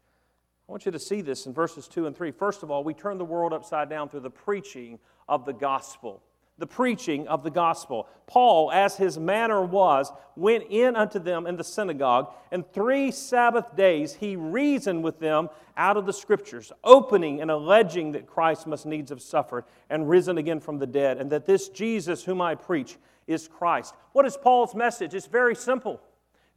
I 0.69 0.71
want 0.71 0.85
you 0.85 0.93
to 0.93 0.99
see 0.99 1.19
this 1.19 1.45
in 1.45 1.51
verses 1.51 1.89
2 1.89 2.07
and 2.07 2.15
3. 2.15 2.31
First 2.31 2.63
of 2.63 2.71
all, 2.71 2.85
we 2.85 2.93
turn 2.93 3.17
the 3.17 3.25
world 3.25 3.51
upside 3.51 3.89
down 3.89 4.07
through 4.07 4.21
the 4.21 4.29
preaching 4.29 4.97
of 5.27 5.43
the 5.43 5.51
gospel 5.51 6.23
the 6.59 6.67
preaching 6.67 7.27
of 7.27 7.43
the 7.43 7.49
gospel. 7.49 8.07
Paul, 8.27 8.71
as 8.71 8.97
his 8.97 9.17
manner 9.17 9.63
was, 9.63 10.11
went 10.35 10.65
in 10.69 10.95
unto 10.95 11.17
them 11.17 11.47
in 11.47 11.55
the 11.55 11.63
synagogue, 11.63 12.31
and 12.51 12.69
three 12.71 13.11
Sabbath 13.11 13.75
days 13.75 14.13
he 14.13 14.35
reasoned 14.35 15.03
with 15.03 15.19
them 15.19 15.49
out 15.77 15.97
of 15.97 16.05
the 16.05 16.13
scriptures, 16.13 16.71
opening 16.83 17.41
and 17.41 17.49
alleging 17.49 18.11
that 18.11 18.27
Christ 18.27 18.67
must 18.67 18.85
needs 18.85 19.09
have 19.09 19.21
suffered 19.21 19.63
and 19.89 20.09
risen 20.09 20.37
again 20.37 20.59
from 20.59 20.77
the 20.77 20.87
dead, 20.87 21.17
and 21.17 21.31
that 21.31 21.45
this 21.45 21.69
Jesus 21.69 22.23
whom 22.23 22.41
I 22.41 22.55
preach 22.55 22.97
is 23.25 23.47
Christ. 23.47 23.95
What 24.11 24.25
is 24.25 24.37
Paul's 24.37 24.75
message? 24.75 25.13
It's 25.13 25.27
very 25.27 25.55
simple 25.55 26.01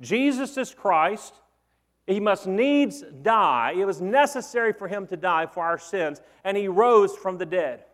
Jesus 0.01 0.57
is 0.57 0.75
Christ. 0.75 1.35
He 2.09 2.19
must 2.19 2.49
needs 2.49 3.05
die. 3.23 3.75
It 3.77 3.85
was 3.85 4.01
necessary 4.01 4.73
for 4.73 4.89
him 4.89 5.07
to 5.07 5.17
die 5.17 5.47
for 5.47 5.63
our 5.63 5.79
sins, 5.79 6.21
and 6.43 6.57
he 6.57 6.67
rose 6.67 7.17
from 7.17 7.39
the 7.39 7.47
dead. 7.47 7.85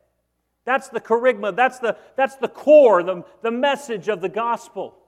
That's 0.68 0.90
the 0.90 1.00
kerygma, 1.00 1.56
that's 1.56 1.78
the, 1.78 1.96
that's 2.14 2.36
the 2.36 2.46
core, 2.46 3.02
the, 3.02 3.24
the 3.40 3.50
message 3.50 4.08
of 4.08 4.20
the 4.20 4.28
gospel. 4.28 4.98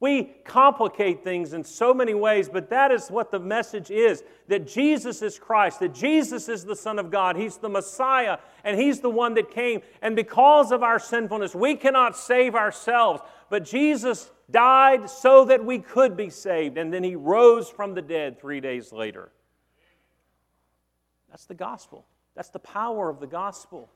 We 0.00 0.24
complicate 0.44 1.24
things 1.24 1.54
in 1.54 1.64
so 1.64 1.94
many 1.94 2.12
ways, 2.12 2.50
but 2.50 2.68
that 2.68 2.92
is 2.92 3.08
what 3.08 3.30
the 3.30 3.38
message 3.38 3.90
is 3.90 4.22
that 4.48 4.66
Jesus 4.66 5.22
is 5.22 5.38
Christ, 5.38 5.80
that 5.80 5.94
Jesus 5.94 6.50
is 6.50 6.62
the 6.62 6.76
Son 6.76 6.98
of 6.98 7.10
God. 7.10 7.36
He's 7.36 7.56
the 7.56 7.70
Messiah, 7.70 8.36
and 8.64 8.78
He's 8.78 9.00
the 9.00 9.08
one 9.08 9.32
that 9.32 9.50
came. 9.50 9.80
And 10.02 10.14
because 10.14 10.72
of 10.72 10.82
our 10.82 10.98
sinfulness, 10.98 11.54
we 11.54 11.74
cannot 11.74 12.14
save 12.14 12.54
ourselves, 12.54 13.22
but 13.48 13.64
Jesus 13.64 14.30
died 14.50 15.08
so 15.08 15.46
that 15.46 15.64
we 15.64 15.78
could 15.78 16.18
be 16.18 16.28
saved, 16.28 16.76
and 16.76 16.92
then 16.92 17.02
He 17.02 17.16
rose 17.16 17.70
from 17.70 17.94
the 17.94 18.02
dead 18.02 18.38
three 18.38 18.60
days 18.60 18.92
later. 18.92 19.30
That's 21.30 21.46
the 21.46 21.54
gospel, 21.54 22.04
that's 22.34 22.50
the 22.50 22.58
power 22.58 23.08
of 23.08 23.20
the 23.20 23.26
gospel 23.26 23.88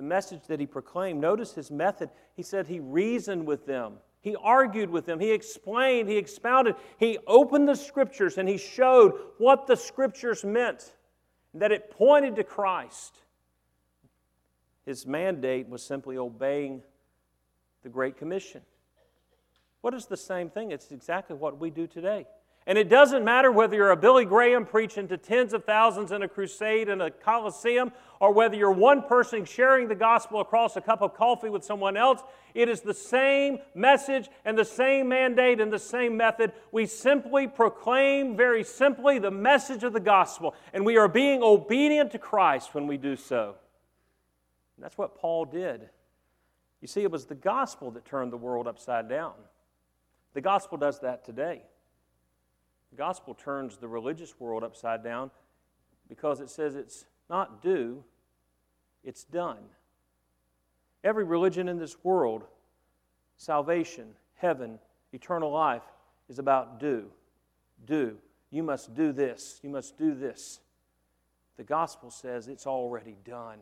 the 0.00 0.06
message 0.06 0.40
that 0.46 0.58
he 0.58 0.64
proclaimed. 0.64 1.20
Notice 1.20 1.52
his 1.52 1.70
method. 1.70 2.08
He 2.34 2.42
said 2.42 2.66
he 2.66 2.80
reasoned 2.80 3.46
with 3.46 3.66
them, 3.66 3.98
he 4.22 4.34
argued 4.34 4.88
with 4.88 5.04
them, 5.04 5.20
he 5.20 5.30
explained, 5.30 6.08
he 6.08 6.16
expounded, 6.16 6.76
he 6.98 7.18
opened 7.26 7.68
the 7.68 7.74
scriptures 7.74 8.38
and 8.38 8.48
he 8.48 8.56
showed 8.56 9.12
what 9.36 9.66
the 9.66 9.76
scriptures 9.76 10.42
meant, 10.42 10.94
that 11.52 11.70
it 11.70 11.90
pointed 11.90 12.36
to 12.36 12.44
Christ. 12.44 13.18
His 14.86 15.06
mandate 15.06 15.68
was 15.68 15.82
simply 15.82 16.16
obeying 16.16 16.80
the 17.82 17.90
Great 17.90 18.16
Commission. 18.16 18.62
What 19.82 19.92
is 19.92 20.06
the 20.06 20.16
same 20.16 20.48
thing? 20.48 20.70
It's 20.70 20.92
exactly 20.92 21.36
what 21.36 21.58
we 21.58 21.68
do 21.68 21.86
today. 21.86 22.26
And 22.66 22.76
it 22.76 22.88
doesn't 22.88 23.24
matter 23.24 23.50
whether 23.50 23.74
you're 23.74 23.90
a 23.90 23.96
Billy 23.96 24.24
Graham 24.24 24.66
preaching 24.66 25.08
to 25.08 25.16
tens 25.16 25.54
of 25.54 25.64
thousands 25.64 26.12
in 26.12 26.22
a 26.22 26.28
crusade 26.28 26.88
in 26.88 27.00
a 27.00 27.10
coliseum, 27.10 27.90
or 28.20 28.32
whether 28.32 28.54
you're 28.54 28.70
one 28.70 29.02
person 29.02 29.46
sharing 29.46 29.88
the 29.88 29.94
gospel 29.94 30.40
across 30.40 30.76
a 30.76 30.80
cup 30.80 31.00
of 31.00 31.14
coffee 31.14 31.48
with 31.48 31.64
someone 31.64 31.96
else. 31.96 32.20
It 32.52 32.68
is 32.68 32.82
the 32.82 32.94
same 32.94 33.58
message 33.74 34.28
and 34.44 34.58
the 34.58 34.64
same 34.64 35.08
mandate 35.08 35.58
and 35.58 35.72
the 35.72 35.78
same 35.78 36.16
method. 36.18 36.52
We 36.70 36.84
simply 36.84 37.48
proclaim 37.48 38.36
very 38.36 38.62
simply 38.62 39.18
the 39.18 39.30
message 39.30 39.82
of 39.82 39.94
the 39.94 40.00
gospel, 40.00 40.54
and 40.74 40.84
we 40.84 40.98
are 40.98 41.08
being 41.08 41.42
obedient 41.42 42.12
to 42.12 42.18
Christ 42.18 42.74
when 42.74 42.86
we 42.86 42.98
do 42.98 43.16
so. 43.16 43.54
And 44.76 44.84
that's 44.84 44.98
what 44.98 45.16
Paul 45.16 45.46
did. 45.46 45.88
You 46.82 46.88
see, 46.88 47.02
it 47.02 47.10
was 47.10 47.24
the 47.24 47.34
gospel 47.34 47.90
that 47.92 48.04
turned 48.04 48.32
the 48.32 48.36
world 48.36 48.68
upside 48.68 49.08
down. 49.08 49.32
The 50.34 50.40
gospel 50.40 50.76
does 50.78 51.00
that 51.00 51.24
today. 51.24 51.62
The 52.90 52.96
gospel 52.96 53.34
turns 53.34 53.76
the 53.76 53.88
religious 53.88 54.38
world 54.40 54.64
upside 54.64 55.04
down 55.04 55.30
because 56.08 56.40
it 56.40 56.50
says 56.50 56.74
it's 56.74 57.06
not 57.28 57.62
do, 57.62 58.02
it's 59.04 59.24
done. 59.24 59.58
Every 61.02 61.24
religion 61.24 61.68
in 61.68 61.78
this 61.78 61.96
world, 62.02 62.44
salvation, 63.36 64.08
heaven, 64.34 64.78
eternal 65.12 65.50
life, 65.50 65.84
is 66.28 66.38
about 66.38 66.80
do. 66.80 67.06
Do. 67.86 68.16
You 68.50 68.62
must 68.62 68.94
do 68.94 69.12
this. 69.12 69.60
You 69.62 69.70
must 69.70 69.96
do 69.96 70.14
this. 70.14 70.60
The 71.56 71.64
gospel 71.64 72.10
says 72.10 72.48
it's 72.48 72.66
already 72.66 73.16
done. 73.24 73.58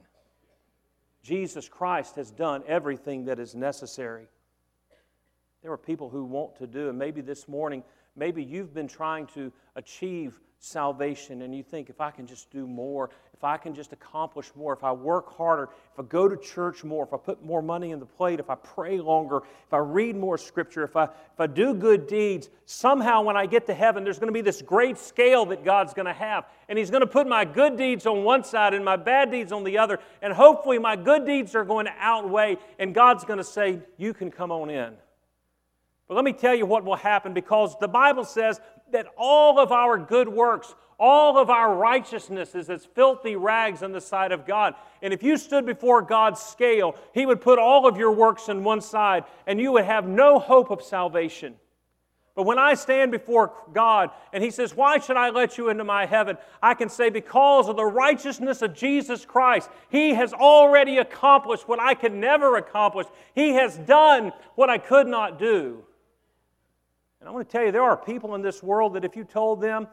Jesus 1.23 1.69
Christ 1.69 2.17
has 2.17 2.31
done 2.31 2.63
everything 2.67 3.27
that 3.27 3.39
is 3.39 3.55
necessary. 3.55 4.29
There 5.63 5.73
are 5.73 5.79
people 5.79 6.09
who 6.09 6.25
want 6.25 6.57
to 6.57 6.67
do, 6.67 6.89
and 6.89 6.99
maybe 6.99 7.21
this 7.21 7.49
morning 7.49 7.83
Maybe 8.17 8.43
you've 8.43 8.75
been 8.75 8.89
trying 8.89 9.27
to 9.29 9.53
achieve 9.77 10.39
salvation 10.61 11.43
and 11.43 11.55
you 11.55 11.63
think 11.63 11.89
if 11.89 12.01
I 12.01 12.11
can 12.11 12.27
just 12.27 12.51
do 12.51 12.67
more, 12.67 13.11
if 13.33 13.45
I 13.45 13.57
can 13.57 13.73
just 13.73 13.93
accomplish 13.93 14.51
more, 14.57 14.73
if 14.73 14.83
I 14.83 14.91
work 14.91 15.33
harder, 15.37 15.69
if 15.93 16.01
I 16.01 16.03
go 16.03 16.29
to 16.29 16.37
church 16.37 16.83
more, 16.83 17.05
if 17.05 17.15
I 17.15 17.17
put 17.17 17.45
more 17.45 17.63
money 17.63 17.93
in 17.93 18.01
the 18.01 18.07
plate, 18.07 18.41
if 18.41 18.51
I 18.51 18.57
pray 18.57 18.99
longer, 18.99 19.37
if 19.37 19.73
I 19.73 19.79
read 19.79 20.17
more 20.17 20.37
scripture, 20.37 20.83
if 20.83 20.97
I, 20.97 21.05
if 21.05 21.39
I 21.39 21.47
do 21.47 21.75
good 21.75 22.09
deeds, 22.09 22.51
somehow 22.67 23.23
when 23.23 23.37
I 23.37 23.47
get 23.47 23.67
to 23.67 23.75
heaven, 23.75 24.03
there's 24.03 24.19
going 24.19 24.29
to 24.29 24.33
be 24.33 24.41
this 24.41 24.61
great 24.61 24.99
scale 24.99 25.47
that 25.47 25.65
God's 25.65 25.95
going 25.95 26.07
to 26.07 26.13
have. 26.13 26.47
And 26.69 26.77
He's 26.77 26.91
going 26.91 27.03
to 27.03 27.07
put 27.07 27.29
my 27.29 27.45
good 27.45 27.77
deeds 27.77 28.07
on 28.07 28.25
one 28.25 28.43
side 28.43 28.75
and 28.75 28.85
my 28.85 28.97
bad 28.97 29.31
deeds 29.31 29.53
on 29.53 29.63
the 29.63 29.79
other. 29.79 30.01
And 30.21 30.33
hopefully 30.33 30.81
my 30.81 30.97
good 30.97 31.25
deeds 31.25 31.55
are 31.55 31.65
going 31.65 31.87
to 31.87 31.95
outweigh, 32.01 32.57
and 32.81 32.93
God's 32.93 33.25
going 33.25 33.39
to 33.39 33.45
say, 33.45 33.79
You 33.97 34.13
can 34.13 34.33
come 34.33 34.51
on 34.51 34.69
in. 34.69 34.95
But 36.09 36.15
let 36.15 36.25
me 36.25 36.33
tell 36.33 36.55
you 36.55 36.65
what 36.65 36.85
will 36.85 36.97
happen 36.97 37.35
because 37.35 37.79
the 37.79 37.89
Bible 37.89 38.25
says 38.25 38.61
that 38.93 39.07
all 39.19 39.59
of 39.59 39.71
our 39.71 39.99
good 39.99 40.29
works, 40.29 40.75
all 40.99 41.39
of 41.39 41.51
our 41.51 41.75
righteousness 41.75 42.55
is 42.55 42.71
as 42.71 42.87
filthy 42.87 43.37
rags 43.37 43.83
in 43.83 43.93
the 43.93 44.01
sight 44.01 44.33
of 44.33 44.47
God. 44.47 44.75
And 45.03 45.13
if 45.13 45.23
you 45.23 45.37
stood 45.37 45.67
before 45.67 46.01
God's 46.01 46.41
scale, 46.41 46.97
He 47.13 47.27
would 47.27 47.43
put 47.43 47.59
all 47.59 47.87
of 47.87 47.99
your 47.99 48.11
works 48.11 48.49
on 48.49 48.65
one 48.65 48.81
side 48.81 49.25
and 49.47 49.61
you 49.61 49.73
would 49.73 49.85
have 49.85 50.09
no 50.09 50.39
hope 50.39 50.71
of 50.71 50.83
salvation. 50.83 51.57
But 52.35 52.47
when 52.47 52.59
I 52.59 52.75
stand 52.75 53.11
before 53.11 53.53
God 53.75 54.11
and 54.33 54.43
He 54.43 54.51
says, 54.51 54.75
Why 54.75 54.99
should 54.99 55.17
I 55.19 55.29
let 55.29 55.59
you 55.59 55.69
into 55.69 55.85
my 55.85 56.07
heaven? 56.07 56.39
I 56.63 56.73
can 56.73 56.89
say, 56.89 57.11
Because 57.11 57.69
of 57.69 57.77
the 57.77 57.85
righteousness 57.85 58.63
of 58.63 58.75
Jesus 58.75 59.27
Christ, 59.27 59.69
He 59.91 60.15
has 60.15 60.33
already 60.33 60.99
accomplished 60.99 61.69
what 61.69 61.81
I 61.81 61.93
could 61.95 62.15
never 62.15 62.57
accomplish. 62.57 63.09
He 63.35 63.51
has 63.55 63.77
done 63.77 64.33
what 64.55 64.71
I 64.71 64.79
could 64.79 65.07
not 65.07 65.39
do. 65.39 65.85
I 67.29 67.31
want 67.31 67.47
to 67.47 67.53
tell 67.53 67.63
you, 67.63 67.71
there 67.71 67.83
are 67.83 67.95
people 67.95 68.35
in 68.37 68.41
this 68.41 68.63
world 68.63 68.95
that 68.95 69.05
if 69.05 69.15
you 69.15 69.23
told 69.23 69.61
them 69.61 69.87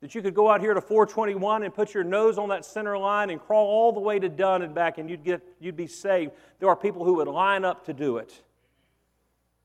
that 0.00 0.14
you 0.14 0.22
could 0.22 0.34
go 0.34 0.48
out 0.48 0.60
here 0.60 0.72
to 0.72 0.80
421 0.80 1.64
and 1.64 1.74
put 1.74 1.92
your 1.92 2.04
nose 2.04 2.38
on 2.38 2.50
that 2.50 2.64
center 2.64 2.96
line 2.96 3.30
and 3.30 3.40
crawl 3.40 3.66
all 3.66 3.92
the 3.92 3.98
way 3.98 4.20
to 4.20 4.28
Dunn 4.28 4.62
and 4.62 4.72
back 4.72 4.98
and 4.98 5.10
you'd, 5.10 5.24
get, 5.24 5.42
you'd 5.58 5.76
be 5.76 5.88
saved, 5.88 6.30
there 6.60 6.68
are 6.68 6.76
people 6.76 7.04
who 7.04 7.14
would 7.14 7.26
line 7.26 7.64
up 7.64 7.86
to 7.86 7.92
do 7.92 8.18
it 8.18 8.40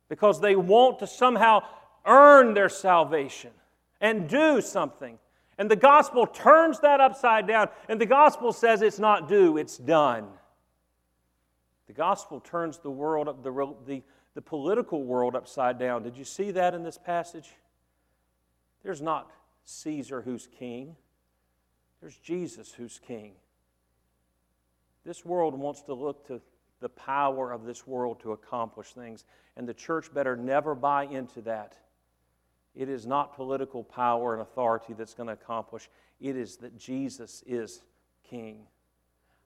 because 0.10 0.42
they 0.42 0.56
want 0.56 0.98
to 0.98 1.06
somehow 1.06 1.62
earn 2.08 2.56
their 2.56 2.70
salvation 2.70 3.52
and 4.00 4.28
do 4.28 4.60
something. 4.60 5.20
And 5.60 5.70
the 5.70 5.76
gospel 5.76 6.26
turns 6.26 6.80
that 6.80 7.00
upside 7.00 7.46
down. 7.46 7.70
And 7.88 8.02
the 8.02 8.08
gospel 8.08 8.52
says 8.52 8.82
it's 8.82 8.98
not 8.98 9.30
do, 9.30 9.58
it's 9.58 9.78
done. 9.78 10.28
The 11.86 11.94
gospel 11.94 12.40
turns 12.40 12.80
the 12.80 12.90
world, 12.90 13.28
the, 13.44 13.76
the, 13.86 14.02
the 14.34 14.42
political 14.42 15.04
world 15.04 15.36
upside 15.36 15.78
down. 15.78 16.04
Did 16.04 16.18
you 16.18 16.24
see 16.24 16.52
that 16.52 16.74
in 16.74 16.84
this 16.84 16.98
passage? 16.98 17.50
There's 18.84 19.02
not 19.02 19.30
Caesar 19.64 20.22
who's 20.22 20.48
king, 20.48 20.96
there's 22.00 22.18
Jesus 22.18 22.72
who's 22.74 23.00
king. 23.00 23.34
This 25.06 25.26
world 25.26 25.58
wants 25.58 25.82
to 25.84 25.94
look 25.94 26.28
to 26.28 26.42
the 26.80 26.90
power 26.90 27.52
of 27.52 27.66
this 27.66 27.86
world 27.86 28.20
to 28.22 28.32
accomplish 28.32 28.94
things, 28.94 29.24
and 29.56 29.68
the 29.68 29.74
church 29.74 30.14
better 30.14 30.36
never 30.36 30.74
buy 30.74 31.06
into 31.06 31.42
that. 31.42 31.78
It 32.76 32.90
is 32.90 33.06
not 33.06 33.36
political 33.36 33.84
power 33.84 34.34
and 34.34 34.42
authority 34.42 34.94
that's 34.94 35.14
going 35.14 35.28
to 35.28 35.34
accomplish, 35.34 35.90
it 36.20 36.36
is 36.36 36.58
that 36.58 36.78
Jesus 36.78 37.44
is 37.46 37.82
king. 38.24 38.66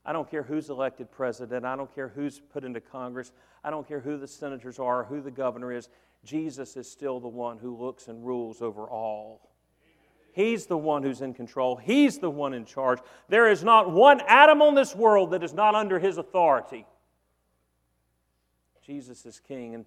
I 0.06 0.14
don't 0.14 0.30
care 0.30 0.44
who's 0.44 0.70
elected 0.70 1.12
president. 1.12 1.66
I 1.66 1.76
don't 1.76 1.94
care 1.94 2.10
who's 2.10 2.40
put 2.40 2.64
into 2.64 2.80
Congress. 2.80 3.32
I 3.64 3.72
don't 3.72 3.88
care 3.88 4.00
who 4.00 4.18
the 4.18 4.28
senators 4.28 4.78
are, 4.78 5.04
who 5.04 5.22
the 5.22 5.32
governor 5.32 5.72
is. 5.72 5.90
Jesus 6.24 6.78
is 6.78 6.90
still 6.90 7.20
the 7.20 7.28
one 7.28 7.58
who 7.58 7.76
looks 7.76 8.08
and 8.08 8.26
rules 8.26 8.62
over 8.62 8.88
all. 8.88 9.50
He's 10.34 10.66
the 10.66 10.78
one 10.78 11.02
who's 11.02 11.22
in 11.22 11.34
control. 11.34 11.78
He's 11.78 12.20
the 12.20 12.30
one 12.30 12.54
in 12.54 12.66
charge. 12.66 13.00
There 13.30 13.50
is 13.50 13.64
not 13.64 13.92
one 13.92 14.22
atom 14.28 14.62
on 14.62 14.76
this 14.76 14.94
world 14.94 15.32
that 15.32 15.44
is 15.44 15.54
not 15.54 15.76
under 15.76 15.98
his 15.98 16.18
authority. 16.18 16.86
Jesus 18.86 19.26
is 19.26 19.40
king. 19.40 19.74
And 19.74 19.86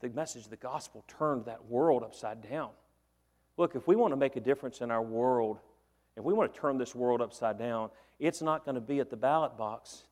the 0.00 0.08
message 0.10 0.44
of 0.44 0.50
the 0.50 0.56
gospel 0.56 1.04
turned 1.08 1.46
that 1.46 1.66
world 1.66 2.02
upside 2.04 2.48
down. 2.48 2.70
Look, 3.56 3.74
if 3.74 3.88
we 3.88 3.96
want 3.96 4.12
to 4.12 4.16
make 4.16 4.36
a 4.36 4.40
difference 4.40 4.80
in 4.80 4.90
our 4.90 5.02
world, 5.02 5.58
if 6.16 6.24
we 6.24 6.32
want 6.32 6.52
to 6.52 6.60
turn 6.60 6.78
this 6.78 6.94
world 6.94 7.20
upside 7.20 7.58
down, 7.58 7.90
it's 8.18 8.40
not 8.40 8.64
going 8.64 8.76
to 8.76 8.80
be 8.80 9.00
at 9.00 9.10
the 9.10 9.16
ballot 9.16 9.56
box. 9.56 10.04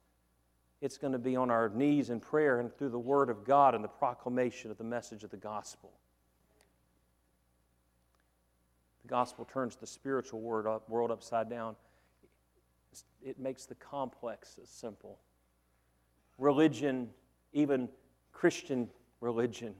It's 0.80 0.98
going 0.98 1.14
to 1.14 1.18
be 1.18 1.34
on 1.34 1.50
our 1.50 1.70
knees 1.70 2.10
in 2.10 2.20
prayer 2.20 2.60
and 2.60 2.72
through 2.76 2.90
the 2.90 2.98
Word 2.98 3.30
of 3.30 3.44
God 3.44 3.74
and 3.74 3.82
the 3.82 3.88
proclamation 3.88 4.70
of 4.70 4.76
the 4.76 4.84
message 4.84 5.24
of 5.24 5.30
the 5.30 5.38
gospel. 5.38 5.92
The 9.02 9.08
gospel 9.08 9.46
turns 9.46 9.76
the 9.76 9.86
spiritual 9.86 10.40
world, 10.40 10.66
up, 10.66 10.88
world 10.88 11.10
upside 11.10 11.48
down. 11.48 11.76
It 13.22 13.38
makes 13.38 13.64
the 13.64 13.74
complex 13.74 14.58
simple. 14.64 15.18
Religion, 16.38 17.08
even 17.52 17.88
Christian 18.32 18.90
religion, 19.20 19.74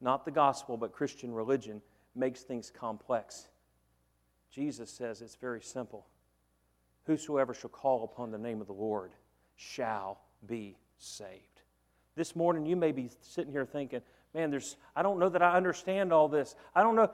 not 0.00 0.24
the 0.24 0.30
gospel, 0.30 0.76
but 0.76 0.92
Christian 0.92 1.32
religion, 1.32 1.80
makes 2.16 2.42
things 2.42 2.70
complex. 2.70 3.48
Jesus 4.54 4.90
says 4.90 5.20
it's 5.20 5.34
very 5.34 5.60
simple. 5.60 6.06
Whosoever 7.06 7.52
shall 7.54 7.70
call 7.70 8.04
upon 8.04 8.30
the 8.30 8.38
name 8.38 8.60
of 8.60 8.66
the 8.66 8.72
Lord 8.72 9.10
shall 9.56 10.20
be 10.46 10.76
saved. 10.98 11.62
This 12.14 12.36
morning, 12.36 12.64
you 12.64 12.76
may 12.76 12.92
be 12.92 13.10
sitting 13.20 13.50
here 13.50 13.66
thinking, 13.66 14.00
man, 14.32 14.50
there's, 14.50 14.76
I 14.94 15.02
don't 15.02 15.18
know 15.18 15.28
that 15.28 15.42
I 15.42 15.56
understand 15.56 16.12
all 16.12 16.28
this. 16.28 16.54
I 16.74 16.82
don't 16.82 16.94
know. 16.94 17.10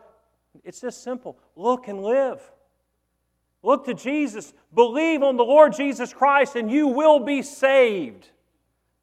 It's 0.65 0.83
just 0.83 1.03
simple. 1.03 1.39
Look 1.57 1.89
and 1.89 2.03
live. 2.03 2.41
Look 3.63 3.87
to 3.87 3.95
Jesus. 3.95 4.53
Believe 4.75 5.23
on 5.23 5.37
the 5.37 5.45
Lord 5.45 5.75
Jesus 5.75 6.13
Christ, 6.13 6.57
and 6.57 6.71
you 6.71 6.89
will 6.89 7.21
be 7.21 7.43
saved. 7.43 8.29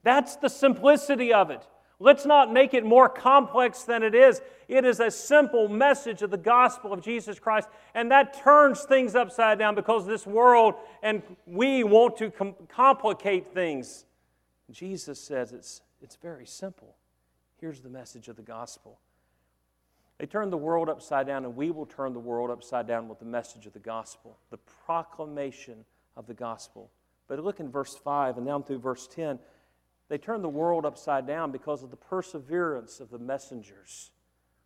That's 0.04 0.36
the 0.36 0.50
simplicity 0.50 1.34
of 1.34 1.50
it. 1.50 1.66
Let's 2.00 2.26
not 2.26 2.54
make 2.54 2.74
it 2.76 2.86
more 2.86 3.10
complex 3.10 3.84
than 3.84 4.04
it 4.04 4.14
is. 4.14 4.42
It 4.68 4.86
is 4.86 5.00
a 5.00 5.10
simple 5.10 5.68
message 5.68 6.22
of 6.22 6.30
the 6.30 6.38
gospel 6.38 6.94
of 6.94 7.02
Jesus 7.02 7.40
Christ, 7.40 7.70
and 7.96 8.12
that 8.12 8.40
turns 8.44 8.84
things 8.84 9.16
upside 9.16 9.58
down 9.58 9.74
because 9.74 10.06
this 10.06 10.28
world 10.28 10.76
and 11.02 11.24
we 11.48 11.84
want 11.84 12.18
to 12.18 12.30
com- 12.30 12.56
complicate 12.70 13.48
things. 13.48 14.06
Jesus 14.70 15.20
says 15.20 15.54
it's, 15.54 15.82
it's 16.02 16.18
very 16.18 16.46
simple. 16.46 16.96
Here's 17.60 17.80
the 17.80 17.90
message 17.90 18.28
of 18.28 18.36
the 18.36 18.44
gospel. 18.44 19.00
They 20.20 20.26
turn 20.26 20.50
the 20.50 20.58
world 20.58 20.90
upside 20.90 21.28
down, 21.28 21.46
and 21.46 21.56
we 21.56 21.72
will 21.72 21.86
turn 21.86 22.14
the 22.14 22.20
world 22.20 22.52
upside 22.52 22.88
down 22.88 23.08
with 23.08 23.20
the 23.20 23.26
message 23.26 23.66
of 23.66 23.74
the 23.74 23.80
gospel, 23.80 24.38
the 24.50 24.58
proclamation 24.86 25.86
of 26.16 26.28
the 26.28 26.34
gospel. 26.34 26.92
But 27.28 27.44
look 27.44 27.60
in 27.60 27.70
verse 27.70 27.96
5 27.96 28.38
and 28.38 28.46
down 28.46 28.64
through 28.64 28.80
verse 28.80 29.08
10. 29.08 29.40
They 30.10 30.18
turned 30.18 30.44
the 30.44 30.50
world 30.50 30.86
upside 30.86 31.28
down 31.28 31.52
because 31.52 31.84
of 31.84 31.92
the 31.92 31.98
perseverance 31.98 33.00
of 33.00 33.10
the 33.10 33.20
messengers. 33.20 34.12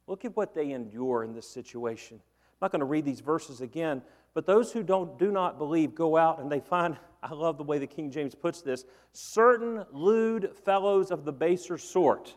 Look 0.08 0.25
at 0.25 0.36
what 0.36 0.54
they 0.54 0.71
endure 0.71 1.23
in 1.23 1.34
this 1.34 1.47
situation. 1.47 2.17
I'm 2.17 2.65
not 2.65 2.71
going 2.71 2.82
to 2.82 2.86
read 2.86 3.06
these 3.06 3.21
verses 3.21 3.62
again, 3.62 4.01
but 4.34 4.45
those 4.45 4.71
who 4.71 4.84
don't, 4.84 5.17
do 5.17 5.32
not 5.32 5.58
believe 5.58 5.95
go 5.95 6.15
out 6.17 6.39
and 6.39 6.51
they 6.51 6.60
find, 6.60 6.97
I 7.23 7.34
love 7.34 7.58
the 7.58 7.63
way 7.63 7.80
the 7.80 7.88
King 7.88 8.12
James 8.12 8.36
puts 8.36 8.62
this, 8.62 8.86
certain 9.13 9.86
lewd 9.91 10.51
fellows 10.63 11.12
of 11.12 11.25
the 11.25 11.32
baser 11.32 11.77
sort. 11.77 12.36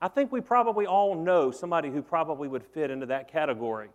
I 0.00 0.08
think 0.08 0.30
we 0.30 0.40
probably 0.40 0.86
all 0.86 1.14
know 1.14 1.50
somebody 1.50 1.90
who 1.90 2.02
probably 2.02 2.48
would 2.48 2.62
fit 2.62 2.90
into 2.90 3.06
that 3.06 3.28
category. 3.28 3.88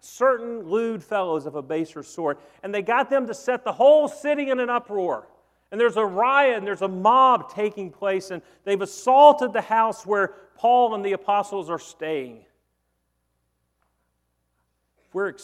Certain 0.00 0.62
lewd 0.68 1.02
fellows 1.02 1.46
of 1.46 1.54
a 1.54 1.62
baser 1.62 2.02
sort. 2.02 2.40
And 2.62 2.74
they 2.74 2.82
got 2.82 3.10
them 3.10 3.26
to 3.26 3.34
set 3.34 3.64
the 3.64 3.72
whole 3.72 4.08
city 4.08 4.50
in 4.50 4.60
an 4.60 4.70
uproar. 4.70 5.28
And 5.70 5.80
there's 5.80 5.96
a 5.96 6.04
riot 6.04 6.58
and 6.58 6.66
there's 6.66 6.82
a 6.82 6.88
mob 6.88 7.52
taking 7.52 7.90
place, 7.90 8.30
and 8.30 8.42
they've 8.64 8.80
assaulted 8.80 9.52
the 9.52 9.60
house 9.60 10.06
where 10.06 10.34
Paul 10.54 10.94
and 10.94 11.04
the 11.04 11.12
apostles 11.12 11.68
are 11.68 11.78
staying. 11.78 12.44
If, 15.06 15.14
we're, 15.14 15.34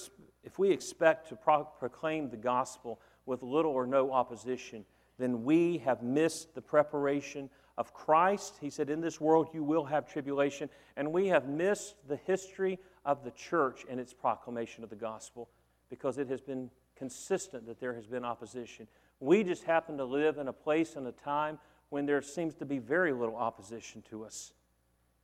if 0.43 0.59
we 0.59 0.71
expect 0.71 1.29
to 1.29 1.37
pro- 1.37 1.65
proclaim 1.65 2.31
the 2.31 2.37
gospel 2.37 3.01
with 3.27 3.43
little 3.43 3.73
or 3.73 3.87
no 3.87 4.13
opposition, 4.13 4.85
then 5.19 5.45
we 5.45 5.79
have 5.79 6.03
missed 6.03 6.55
the 6.55 6.63
preparation 6.63 7.51
of 7.77 7.93
Christ. 7.93 8.55
He 8.61 8.71
said, 8.71 8.91
In 8.91 9.01
this 9.01 9.21
world 9.21 9.49
you 9.53 9.63
will 9.63 9.85
have 9.85 10.11
tribulation. 10.11 10.69
And 10.97 11.13
we 11.13 11.29
have 11.29 11.49
missed 11.49 11.97
the 12.09 12.17
history 12.17 12.79
of 13.05 13.25
the 13.25 13.31
church 13.33 13.85
and 13.89 14.01
its 14.01 14.13
proclamation 14.13 14.85
of 14.85 14.91
the 14.91 14.97
gospel 14.97 15.49
because 15.91 16.19
it 16.19 16.29
has 16.29 16.41
been 16.41 16.71
consistent 16.97 17.67
that 17.67 17.81
there 17.81 17.95
has 17.95 18.07
been 18.07 18.25
opposition. 18.25 18.87
We 19.25 19.43
just 19.43 19.65
happen 19.65 19.97
to 19.97 20.05
live 20.05 20.37
in 20.37 20.49
a 20.49 20.53
place 20.53 20.97
and 20.97 21.07
a 21.07 21.13
time 21.13 21.59
when 21.89 22.05
there 22.05 22.21
seems 22.21 22.55
to 22.57 22.67
be 22.67 22.77
very 22.77 23.11
little 23.15 23.37
opposition 23.37 24.03
to 24.11 24.23
us. 24.23 24.53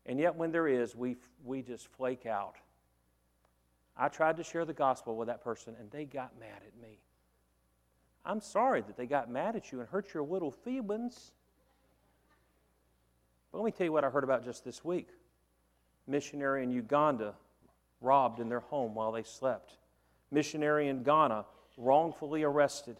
And 0.06 0.18
yet, 0.18 0.34
when 0.34 0.50
there 0.50 0.66
is, 0.66 0.96
we, 0.96 1.18
we 1.44 1.60
just 1.60 1.86
flake 1.86 2.24
out. 2.24 2.54
I 3.98 4.08
tried 4.08 4.38
to 4.38 4.42
share 4.42 4.64
the 4.64 4.72
gospel 4.72 5.16
with 5.16 5.28
that 5.28 5.44
person, 5.44 5.76
and 5.78 5.90
they 5.90 6.06
got 6.06 6.32
mad 6.40 6.62
at 6.66 6.80
me. 6.80 6.96
I'm 8.24 8.40
sorry 8.40 8.80
that 8.80 8.96
they 8.96 9.04
got 9.04 9.30
mad 9.30 9.54
at 9.54 9.70
you 9.70 9.80
and 9.80 9.88
hurt 9.90 10.14
your 10.14 10.22
little 10.22 10.50
feelings. 10.50 11.32
But 13.52 13.58
let 13.58 13.66
me 13.66 13.70
tell 13.70 13.84
you 13.84 13.92
what 13.92 14.04
I 14.04 14.08
heard 14.08 14.24
about 14.24 14.46
just 14.46 14.64
this 14.64 14.82
week. 14.82 15.08
Missionary 16.06 16.62
in 16.62 16.70
Uganda 16.70 17.34
robbed 18.00 18.40
in 18.40 18.48
their 18.48 18.60
home 18.60 18.94
while 18.94 19.12
they 19.12 19.24
slept. 19.24 19.74
Missionary 20.30 20.88
in 20.88 21.02
Ghana 21.02 21.44
wrongfully 21.76 22.44
arrested 22.44 22.96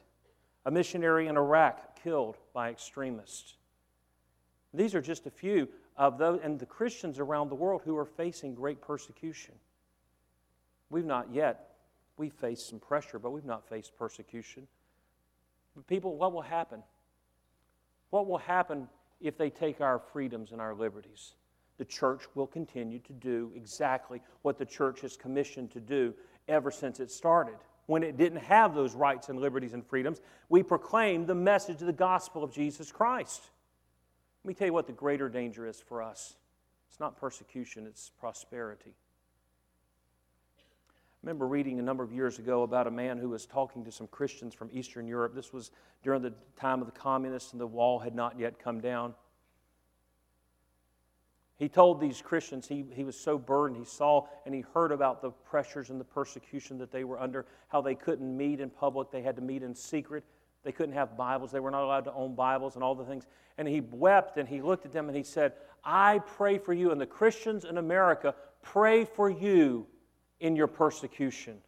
a 0.64 0.70
missionary 0.70 1.26
in 1.26 1.36
Iraq 1.36 2.02
killed 2.02 2.36
by 2.52 2.70
extremists. 2.70 3.54
These 4.74 4.94
are 4.94 5.00
just 5.00 5.26
a 5.26 5.30
few 5.30 5.68
of 5.96 6.18
those, 6.18 6.40
and 6.42 6.58
the 6.58 6.66
Christians 6.66 7.18
around 7.18 7.48
the 7.48 7.54
world 7.54 7.82
who 7.84 7.96
are 7.96 8.04
facing 8.04 8.54
great 8.54 8.80
persecution. 8.80 9.54
We've 10.90 11.04
not 11.04 11.32
yet, 11.32 11.76
we've 12.16 12.32
faced 12.32 12.68
some 12.68 12.78
pressure, 12.78 13.18
but 13.18 13.30
we've 13.30 13.44
not 13.44 13.68
faced 13.68 13.96
persecution. 13.96 14.66
But 15.74 15.86
people, 15.86 16.16
what 16.16 16.32
will 16.32 16.42
happen? 16.42 16.82
What 18.10 18.26
will 18.26 18.38
happen 18.38 18.88
if 19.20 19.38
they 19.38 19.50
take 19.50 19.80
our 19.80 19.98
freedoms 19.98 20.52
and 20.52 20.60
our 20.60 20.74
liberties? 20.74 21.34
The 21.78 21.84
church 21.84 22.24
will 22.34 22.46
continue 22.46 22.98
to 23.00 23.12
do 23.12 23.52
exactly 23.54 24.20
what 24.42 24.58
the 24.58 24.66
church 24.66 25.00
has 25.00 25.16
commissioned 25.16 25.70
to 25.72 25.80
do 25.80 26.14
ever 26.48 26.70
since 26.70 27.00
it 27.00 27.10
started 27.10 27.56
when 27.90 28.04
it 28.04 28.16
didn't 28.16 28.38
have 28.38 28.72
those 28.72 28.94
rights 28.94 29.30
and 29.30 29.40
liberties 29.40 29.72
and 29.74 29.84
freedoms, 29.84 30.20
we 30.48 30.62
proclaimed 30.62 31.26
the 31.26 31.34
message 31.34 31.80
of 31.80 31.88
the 31.88 31.92
gospel 31.92 32.44
of 32.44 32.52
Jesus 32.52 32.92
Christ. 32.92 33.50
Let 34.44 34.48
me 34.48 34.54
tell 34.54 34.68
you 34.68 34.72
what 34.72 34.86
the 34.86 34.92
greater 34.92 35.28
danger 35.28 35.66
is 35.66 35.80
for 35.80 36.00
us 36.00 36.36
it's 36.88 37.00
not 37.00 37.16
persecution, 37.16 37.88
it's 37.88 38.12
prosperity. 38.20 38.94
I 40.60 41.16
remember 41.24 41.48
reading 41.48 41.80
a 41.80 41.82
number 41.82 42.04
of 42.04 42.12
years 42.12 42.38
ago 42.38 42.62
about 42.62 42.86
a 42.86 42.92
man 42.92 43.18
who 43.18 43.28
was 43.28 43.44
talking 43.44 43.84
to 43.84 43.90
some 43.90 44.06
Christians 44.06 44.54
from 44.54 44.70
Eastern 44.72 45.08
Europe. 45.08 45.34
This 45.34 45.52
was 45.52 45.72
during 46.04 46.22
the 46.22 46.32
time 46.56 46.80
of 46.80 46.86
the 46.86 46.98
communists, 46.98 47.50
and 47.50 47.60
the 47.60 47.66
wall 47.66 47.98
had 47.98 48.14
not 48.14 48.38
yet 48.38 48.62
come 48.62 48.80
down. 48.80 49.14
He 51.60 51.68
told 51.68 52.00
these 52.00 52.22
Christians 52.22 52.66
he, 52.66 52.86
he 52.94 53.04
was 53.04 53.20
so 53.20 53.36
burdened. 53.36 53.78
He 53.78 53.84
saw 53.84 54.26
and 54.46 54.54
he 54.54 54.64
heard 54.72 54.92
about 54.92 55.20
the 55.20 55.30
pressures 55.30 55.90
and 55.90 56.00
the 56.00 56.04
persecution 56.04 56.78
that 56.78 56.90
they 56.90 57.04
were 57.04 57.20
under, 57.20 57.44
how 57.68 57.82
they 57.82 57.94
couldn't 57.94 58.34
meet 58.34 58.60
in 58.60 58.70
public, 58.70 59.10
they 59.10 59.20
had 59.20 59.36
to 59.36 59.42
meet 59.42 59.62
in 59.62 59.74
secret. 59.74 60.24
They 60.64 60.72
couldn't 60.72 60.94
have 60.94 61.18
Bibles, 61.18 61.52
they 61.52 61.60
were 61.60 61.70
not 61.70 61.84
allowed 61.84 62.04
to 62.04 62.14
own 62.14 62.34
Bibles 62.34 62.76
and 62.76 62.82
all 62.82 62.94
the 62.94 63.04
things. 63.04 63.26
And 63.58 63.68
he 63.68 63.82
wept 63.82 64.38
and 64.38 64.48
he 64.48 64.62
looked 64.62 64.86
at 64.86 64.92
them 64.94 65.08
and 65.08 65.16
he 65.16 65.22
said, 65.22 65.52
I 65.84 66.20
pray 66.20 66.56
for 66.56 66.72
you, 66.72 66.92
and 66.92 67.00
the 67.00 67.06
Christians 67.06 67.66
in 67.66 67.76
America 67.76 68.34
pray 68.62 69.04
for 69.04 69.28
you 69.28 69.86
in 70.40 70.56
your 70.56 70.66
persecution. 70.66 71.58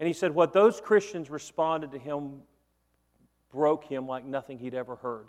And 0.00 0.06
he 0.06 0.12
said, 0.12 0.34
What 0.34 0.52
those 0.52 0.82
Christians 0.82 1.30
responded 1.30 1.92
to 1.92 1.98
him 1.98 2.42
broke 3.50 3.84
him 3.84 4.06
like 4.06 4.26
nothing 4.26 4.58
he'd 4.58 4.74
ever 4.74 4.96
heard. 4.96 5.28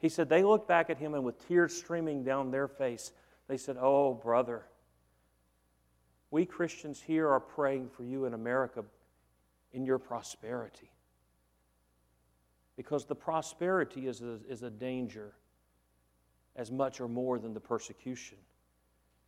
He 0.00 0.08
said, 0.08 0.28
They 0.28 0.42
looked 0.42 0.66
back 0.66 0.90
at 0.90 0.98
him 0.98 1.14
and 1.14 1.24
with 1.24 1.46
tears 1.46 1.76
streaming 1.76 2.24
down 2.24 2.50
their 2.50 2.68
face, 2.68 3.12
they 3.48 3.56
said, 3.56 3.76
Oh, 3.78 4.14
brother, 4.14 4.64
we 6.30 6.46
Christians 6.46 7.00
here 7.00 7.28
are 7.28 7.40
praying 7.40 7.88
for 7.88 8.04
you 8.04 8.24
in 8.24 8.34
America 8.34 8.84
in 9.72 9.84
your 9.84 9.98
prosperity. 9.98 10.90
Because 12.76 13.04
the 13.04 13.14
prosperity 13.14 14.06
is 14.06 14.22
a, 14.22 14.38
is 14.48 14.62
a 14.62 14.70
danger 14.70 15.32
as 16.56 16.70
much 16.70 17.00
or 17.00 17.08
more 17.08 17.38
than 17.38 17.52
the 17.52 17.60
persecution. 17.60 18.38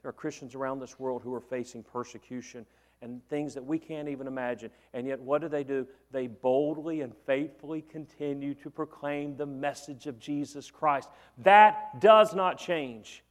There 0.00 0.08
are 0.08 0.12
Christians 0.12 0.54
around 0.54 0.80
this 0.80 0.98
world 0.98 1.22
who 1.22 1.34
are 1.34 1.40
facing 1.40 1.82
persecution 1.82 2.66
and 3.02 3.20
things 3.28 3.52
that 3.54 3.64
we 3.64 3.78
can't 3.78 4.08
even 4.08 4.26
imagine. 4.26 4.70
And 4.94 5.06
yet, 5.06 5.20
what 5.20 5.42
do 5.42 5.48
they 5.48 5.64
do? 5.64 5.86
They 6.12 6.28
boldly 6.28 7.00
and 7.02 7.12
faithfully 7.26 7.82
continue 7.82 8.54
to 8.54 8.70
proclaim 8.70 9.36
the 9.36 9.44
message 9.44 10.06
of 10.06 10.18
Jesus 10.18 10.70
Christ. 10.70 11.08
That 11.38 12.00
does 12.00 12.34
not 12.34 12.58
change. 12.58 13.24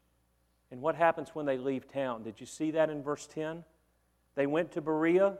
And 0.69 0.81
what 0.81 0.95
happens 0.95 1.29
when 1.33 1.45
they 1.45 1.57
leave 1.57 1.91
town? 1.91 2.23
Did 2.23 2.39
you 2.39 2.45
see 2.45 2.71
that 2.71 2.89
in 2.89 3.01
verse 3.01 3.27
10? 3.27 3.63
They 4.35 4.45
went 4.45 4.71
to 4.73 4.81
Berea 4.81 5.37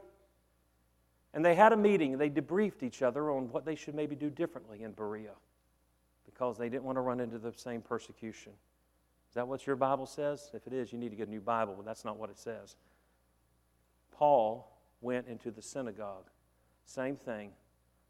and 1.34 1.44
they 1.44 1.54
had 1.54 1.72
a 1.72 1.76
meeting. 1.76 2.18
They 2.18 2.30
debriefed 2.30 2.82
each 2.82 3.02
other 3.02 3.30
on 3.30 3.50
what 3.50 3.64
they 3.64 3.74
should 3.74 3.94
maybe 3.94 4.14
do 4.14 4.30
differently 4.30 4.82
in 4.82 4.92
Berea 4.92 5.32
because 6.26 6.58
they 6.58 6.68
didn't 6.68 6.84
want 6.84 6.96
to 6.96 7.02
run 7.02 7.20
into 7.20 7.38
the 7.38 7.52
same 7.56 7.80
persecution. 7.80 8.52
Is 9.30 9.34
that 9.34 9.48
what 9.48 9.66
your 9.66 9.76
Bible 9.76 10.06
says? 10.06 10.50
If 10.52 10.66
it 10.66 10.74
is, 10.74 10.92
you 10.92 10.98
need 10.98 11.08
to 11.08 11.16
get 11.16 11.28
a 11.28 11.30
new 11.30 11.40
Bible, 11.40 11.74
but 11.74 11.86
that's 11.86 12.04
not 12.04 12.18
what 12.18 12.28
it 12.28 12.38
says. 12.38 12.76
Paul 14.22 14.70
went 15.00 15.26
into 15.26 15.50
the 15.50 15.60
synagogue. 15.60 16.30
Same 16.84 17.16
thing, 17.16 17.50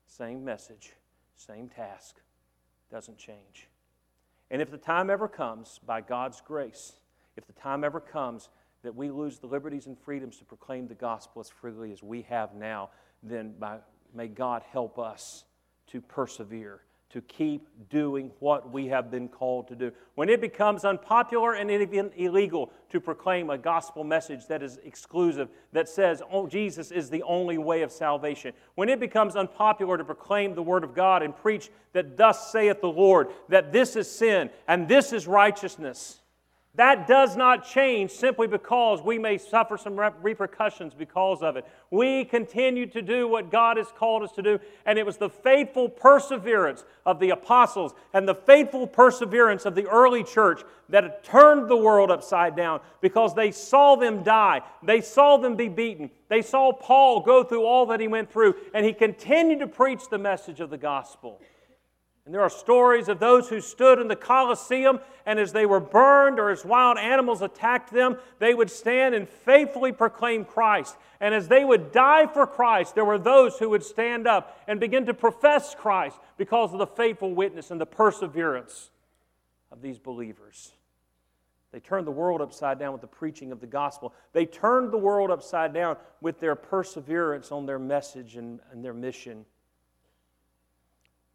same 0.06 0.44
message, 0.44 0.92
same 1.36 1.70
task. 1.70 2.16
Doesn't 2.90 3.16
change. 3.16 3.70
And 4.50 4.60
if 4.60 4.70
the 4.70 4.76
time 4.76 5.08
ever 5.08 5.26
comes, 5.26 5.80
by 5.86 6.02
God's 6.02 6.42
grace, 6.42 6.92
if 7.38 7.46
the 7.46 7.54
time 7.54 7.82
ever 7.82 7.98
comes 7.98 8.50
that 8.82 8.94
we 8.94 9.08
lose 9.10 9.38
the 9.38 9.46
liberties 9.46 9.86
and 9.86 9.98
freedoms 9.98 10.36
to 10.36 10.44
proclaim 10.44 10.86
the 10.86 10.94
gospel 10.94 11.40
as 11.40 11.48
freely 11.48 11.92
as 11.92 12.02
we 12.02 12.20
have 12.28 12.54
now, 12.54 12.90
then 13.22 13.54
by, 13.58 13.78
may 14.14 14.28
God 14.28 14.62
help 14.70 14.98
us 14.98 15.44
to 15.86 16.02
persevere 16.02 16.82
to 17.12 17.20
keep 17.20 17.68
doing 17.90 18.30
what 18.38 18.72
we 18.72 18.86
have 18.86 19.10
been 19.10 19.28
called 19.28 19.68
to 19.68 19.74
do. 19.74 19.92
When 20.14 20.30
it 20.30 20.40
becomes 20.40 20.84
unpopular 20.84 21.52
and 21.54 21.70
even 21.70 22.10
illegal 22.16 22.72
to 22.88 23.00
proclaim 23.00 23.50
a 23.50 23.58
gospel 23.58 24.02
message 24.02 24.46
that 24.46 24.62
is 24.62 24.78
exclusive, 24.82 25.50
that 25.72 25.90
says, 25.90 26.22
oh, 26.30 26.46
Jesus 26.46 26.90
is 26.90 27.10
the 27.10 27.22
only 27.24 27.58
way 27.58 27.82
of 27.82 27.92
salvation, 27.92 28.54
when 28.76 28.88
it 28.88 28.98
becomes 28.98 29.36
unpopular 29.36 29.98
to 29.98 30.04
proclaim 30.04 30.54
the 30.54 30.62
Word 30.62 30.84
of 30.84 30.94
God 30.94 31.22
and 31.22 31.36
preach 31.36 31.70
that 31.92 32.16
thus 32.16 32.50
saith 32.50 32.80
the 32.80 32.88
Lord, 32.88 33.28
that 33.50 33.72
this 33.72 33.94
is 33.94 34.10
sin 34.10 34.48
and 34.66 34.88
this 34.88 35.12
is 35.12 35.26
righteousness, 35.26 36.21
that 36.74 37.06
does 37.06 37.36
not 37.36 37.66
change 37.66 38.10
simply 38.10 38.46
because 38.46 39.02
we 39.02 39.18
may 39.18 39.36
suffer 39.36 39.76
some 39.76 40.00
repercussions 40.22 40.94
because 40.94 41.42
of 41.42 41.56
it. 41.56 41.66
We 41.90 42.24
continue 42.24 42.86
to 42.86 43.02
do 43.02 43.28
what 43.28 43.50
God 43.50 43.76
has 43.76 43.88
called 43.94 44.22
us 44.22 44.32
to 44.32 44.42
do, 44.42 44.58
and 44.86 44.98
it 44.98 45.04
was 45.04 45.18
the 45.18 45.28
faithful 45.28 45.90
perseverance 45.90 46.86
of 47.04 47.20
the 47.20 47.28
apostles 47.28 47.92
and 48.14 48.26
the 48.26 48.34
faithful 48.34 48.86
perseverance 48.86 49.66
of 49.66 49.74
the 49.74 49.86
early 49.86 50.24
church 50.24 50.62
that 50.88 51.22
turned 51.22 51.68
the 51.68 51.76
world 51.76 52.10
upside 52.10 52.56
down 52.56 52.80
because 53.02 53.34
they 53.34 53.50
saw 53.50 53.94
them 53.94 54.22
die, 54.22 54.62
they 54.82 55.02
saw 55.02 55.36
them 55.36 55.56
be 55.56 55.68
beaten, 55.68 56.10
they 56.28 56.40
saw 56.40 56.72
Paul 56.72 57.20
go 57.20 57.44
through 57.44 57.66
all 57.66 57.84
that 57.86 58.00
he 58.00 58.08
went 58.08 58.32
through, 58.32 58.54
and 58.72 58.86
he 58.86 58.94
continued 58.94 59.60
to 59.60 59.66
preach 59.66 60.08
the 60.08 60.16
message 60.16 60.60
of 60.60 60.70
the 60.70 60.78
gospel. 60.78 61.38
And 62.24 62.32
there 62.32 62.42
are 62.42 62.50
stories 62.50 63.08
of 63.08 63.18
those 63.18 63.48
who 63.48 63.60
stood 63.60 63.98
in 63.98 64.06
the 64.06 64.14
Colosseum, 64.14 65.00
and 65.26 65.40
as 65.40 65.52
they 65.52 65.66
were 65.66 65.80
burned 65.80 66.38
or 66.38 66.50
as 66.50 66.64
wild 66.64 66.96
animals 66.96 67.42
attacked 67.42 67.92
them, 67.92 68.16
they 68.38 68.54
would 68.54 68.70
stand 68.70 69.14
and 69.14 69.28
faithfully 69.28 69.90
proclaim 69.90 70.44
Christ. 70.44 70.96
And 71.20 71.34
as 71.34 71.48
they 71.48 71.64
would 71.64 71.90
die 71.90 72.28
for 72.28 72.46
Christ, 72.46 72.94
there 72.94 73.04
were 73.04 73.18
those 73.18 73.58
who 73.58 73.70
would 73.70 73.82
stand 73.82 74.28
up 74.28 74.56
and 74.68 74.78
begin 74.78 75.06
to 75.06 75.14
profess 75.14 75.74
Christ 75.74 76.16
because 76.36 76.72
of 76.72 76.78
the 76.78 76.86
faithful 76.86 77.34
witness 77.34 77.72
and 77.72 77.80
the 77.80 77.86
perseverance 77.86 78.90
of 79.72 79.82
these 79.82 79.98
believers. 79.98 80.72
They 81.72 81.80
turned 81.80 82.06
the 82.06 82.12
world 82.12 82.40
upside 82.40 82.78
down 82.78 82.92
with 82.92 83.00
the 83.00 83.06
preaching 83.08 83.50
of 83.50 83.60
the 83.60 83.66
gospel. 83.66 84.14
They 84.32 84.46
turned 84.46 84.92
the 84.92 84.98
world 84.98 85.30
upside 85.30 85.72
down 85.72 85.96
with 86.20 86.38
their 86.38 86.54
perseverance 86.54 87.50
on 87.50 87.66
their 87.66 87.78
message 87.78 88.36
and, 88.36 88.60
and 88.70 88.84
their 88.84 88.92
mission. 88.92 89.46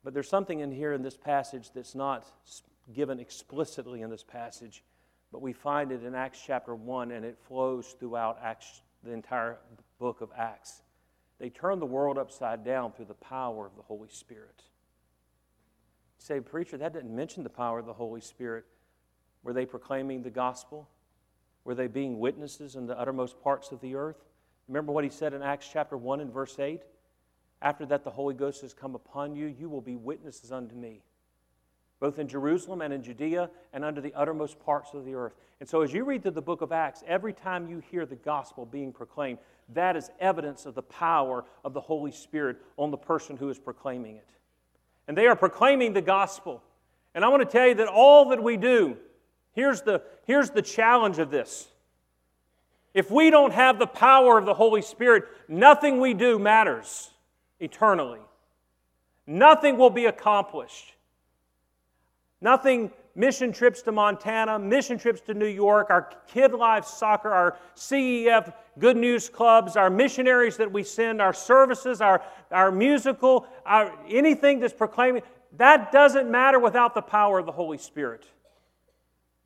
But 0.08 0.14
there's 0.14 0.30
something 0.30 0.62
in 0.62 0.72
here 0.72 0.94
in 0.94 1.02
this 1.02 1.18
passage 1.18 1.72
that's 1.76 1.94
not 1.94 2.26
given 2.94 3.20
explicitly 3.20 4.04
in 4.04 4.10
this 4.10 4.24
passage, 4.24 4.86
but 5.34 5.42
we 5.42 5.52
find 5.52 5.92
it 5.92 6.02
in 6.02 6.16
Acts 6.16 6.42
chapter 6.48 6.74
1 6.74 7.12
and 7.12 7.26
it 7.26 7.38
flows 7.46 7.94
throughout 8.00 8.40
Acts, 8.42 8.84
the 9.04 9.12
entire 9.12 9.58
book 10.00 10.22
of 10.22 10.30
Acts. 10.38 10.82
They 11.40 11.50
turn 11.50 11.80
the 11.80 11.86
world 11.86 12.18
upside 12.18 12.64
down 12.64 12.94
through 12.94 13.08
the 13.08 13.16
power 13.16 13.66
of 13.66 13.76
the 13.76 13.82
Holy 13.82 14.08
Spirit. 14.08 14.64
You 16.20 16.26
say, 16.26 16.40
Preacher, 16.40 16.78
that 16.78 16.94
didn't 16.94 17.14
mention 17.14 17.44
the 17.44 17.50
power 17.50 17.78
of 17.80 17.86
the 17.86 17.92
Holy 17.92 18.22
Spirit. 18.22 18.64
Were 19.44 19.52
they 19.52 19.66
proclaiming 19.66 20.24
the 20.24 20.30
gospel? 20.30 20.88
Were 21.66 21.76
they 21.76 21.88
being 21.88 22.18
witnesses 22.18 22.78
in 22.78 22.88
the 22.88 22.98
uttermost 22.98 23.44
parts 23.44 23.74
of 23.74 23.82
the 23.82 23.96
earth? 23.96 24.24
Remember 24.70 24.94
what 24.94 25.04
he 25.04 25.10
said 25.10 25.34
in 25.34 25.42
Acts 25.42 25.68
chapter 25.70 25.98
1 25.98 26.22
and 26.22 26.32
verse 26.32 26.58
8? 26.58 26.82
After 27.62 27.86
that, 27.88 28.04
the 28.04 28.12
Holy 28.12 28.36
Ghost 28.36 28.62
has 28.62 28.74
come 28.74 28.96
upon 28.96 29.36
you. 29.36 29.48
You 29.48 29.70
will 29.70 29.82
be 29.82 29.96
witnesses 29.96 30.52
unto 30.52 30.76
me, 30.76 31.02
both 32.00 32.20
in 32.20 32.28
Jerusalem 32.28 32.82
and 32.82 32.94
in 32.94 33.02
Judea 33.02 33.50
and 33.74 33.84
under 33.84 34.00
the 34.00 34.14
uttermost 34.14 34.60
parts 34.60 34.94
of 34.94 35.06
the 35.06 35.16
earth. 35.16 35.34
And 35.60 35.68
so, 35.68 35.82
as 35.82 35.92
you 35.92 36.04
read 36.04 36.22
through 36.22 36.32
the 36.32 36.42
book 36.42 36.62
of 36.62 36.72
Acts, 36.72 37.04
every 37.08 37.34
time 37.34 37.68
you 37.68 37.80
hear 37.80 38.06
the 38.06 38.16
gospel 38.16 38.66
being 38.66 38.94
proclaimed, 38.94 39.40
that 39.74 39.96
is 39.96 40.12
evidence 40.20 40.68
of 40.68 40.76
the 40.76 40.84
power 40.84 41.46
of 41.66 41.74
the 41.74 41.82
Holy 41.82 42.12
Spirit 42.12 42.58
on 42.78 42.92
the 42.92 42.98
person 42.98 43.38
who 43.38 43.50
is 43.50 43.58
proclaiming 43.58 44.18
it. 44.18 44.30
And 45.08 45.18
they 45.18 45.26
are 45.26 45.36
proclaiming 45.36 45.94
the 45.94 46.02
gospel. 46.02 46.62
And 47.16 47.26
I 47.26 47.30
want 47.30 47.42
to 47.42 47.50
tell 47.50 47.68
you 47.68 47.76
that 47.76 47.88
all 47.88 48.30
that 48.30 48.44
we 48.44 48.58
do, 48.58 48.98
here's 49.54 49.82
the, 49.82 50.04
here's 50.26 50.52
the 50.52 50.62
challenge 50.62 51.18
of 51.18 51.32
this. 51.32 51.68
If 52.94 53.10
we 53.10 53.32
don't 53.32 53.54
have 53.54 53.80
the 53.80 53.88
power 53.88 54.38
of 54.38 54.46
the 54.46 54.54
Holy 54.54 54.84
Spirit, 54.84 55.24
nothing 55.48 56.00
we 56.00 56.14
do 56.14 56.38
matters 56.38 57.10
eternally. 57.60 58.20
Nothing 59.26 59.78
will 59.78 59.90
be 59.90 60.06
accomplished. 60.06 60.94
Nothing, 62.40 62.92
mission 63.16 63.52
trips 63.52 63.82
to 63.84 63.92
Montana, 63.92 64.60
mission 64.60 64.98
trips 64.98 65.22
to 65.22 65.34
New 65.34 65.48
York, 65.48 65.90
our 65.90 66.10
Kid 66.28 66.54
Life 66.54 66.86
Soccer, 66.86 67.30
our 67.30 67.58
CEF 67.76 68.54
Good 68.80 68.96
News 68.96 69.28
Clubs, 69.28 69.76
our 69.76 69.90
missionaries 69.90 70.58
that 70.58 70.72
we 70.72 70.84
send, 70.84 71.22
our 71.22 71.34
services, 71.34 72.00
our, 72.00 72.24
our 72.52 72.72
musical, 72.72 73.48
our, 73.66 73.92
anything 74.08 74.60
that's 74.60 74.74
proclaiming, 74.74 75.24
that 75.58 75.92
doesn't 75.92 76.30
matter 76.30 76.60
without 76.60 76.94
the 76.94 77.02
power 77.02 77.40
of 77.40 77.46
the 77.46 77.52
Holy 77.52 77.78
Spirit. 77.78 78.26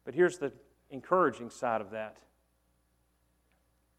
But 0.04 0.13
here's 0.13 0.38
the 0.38 0.52
encouraging 0.89 1.50
side 1.50 1.82
of 1.82 1.91
that 1.91 2.17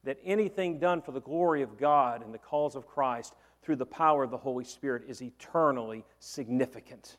that 0.05 0.19
anything 0.25 0.81
done 0.81 1.01
for 1.01 1.13
the 1.13 1.21
glory 1.21 1.63
of 1.63 1.79
God 1.79 2.25
and 2.25 2.35
the 2.35 2.39
cause 2.39 2.75
of 2.75 2.89
Christ 2.89 3.35
through 3.63 3.77
the 3.77 3.87
power 3.87 4.25
of 4.25 4.31
the 4.31 4.37
Holy 4.37 4.65
Spirit 4.65 5.05
is 5.09 5.23
eternally 5.23 6.05
significant. 6.19 7.17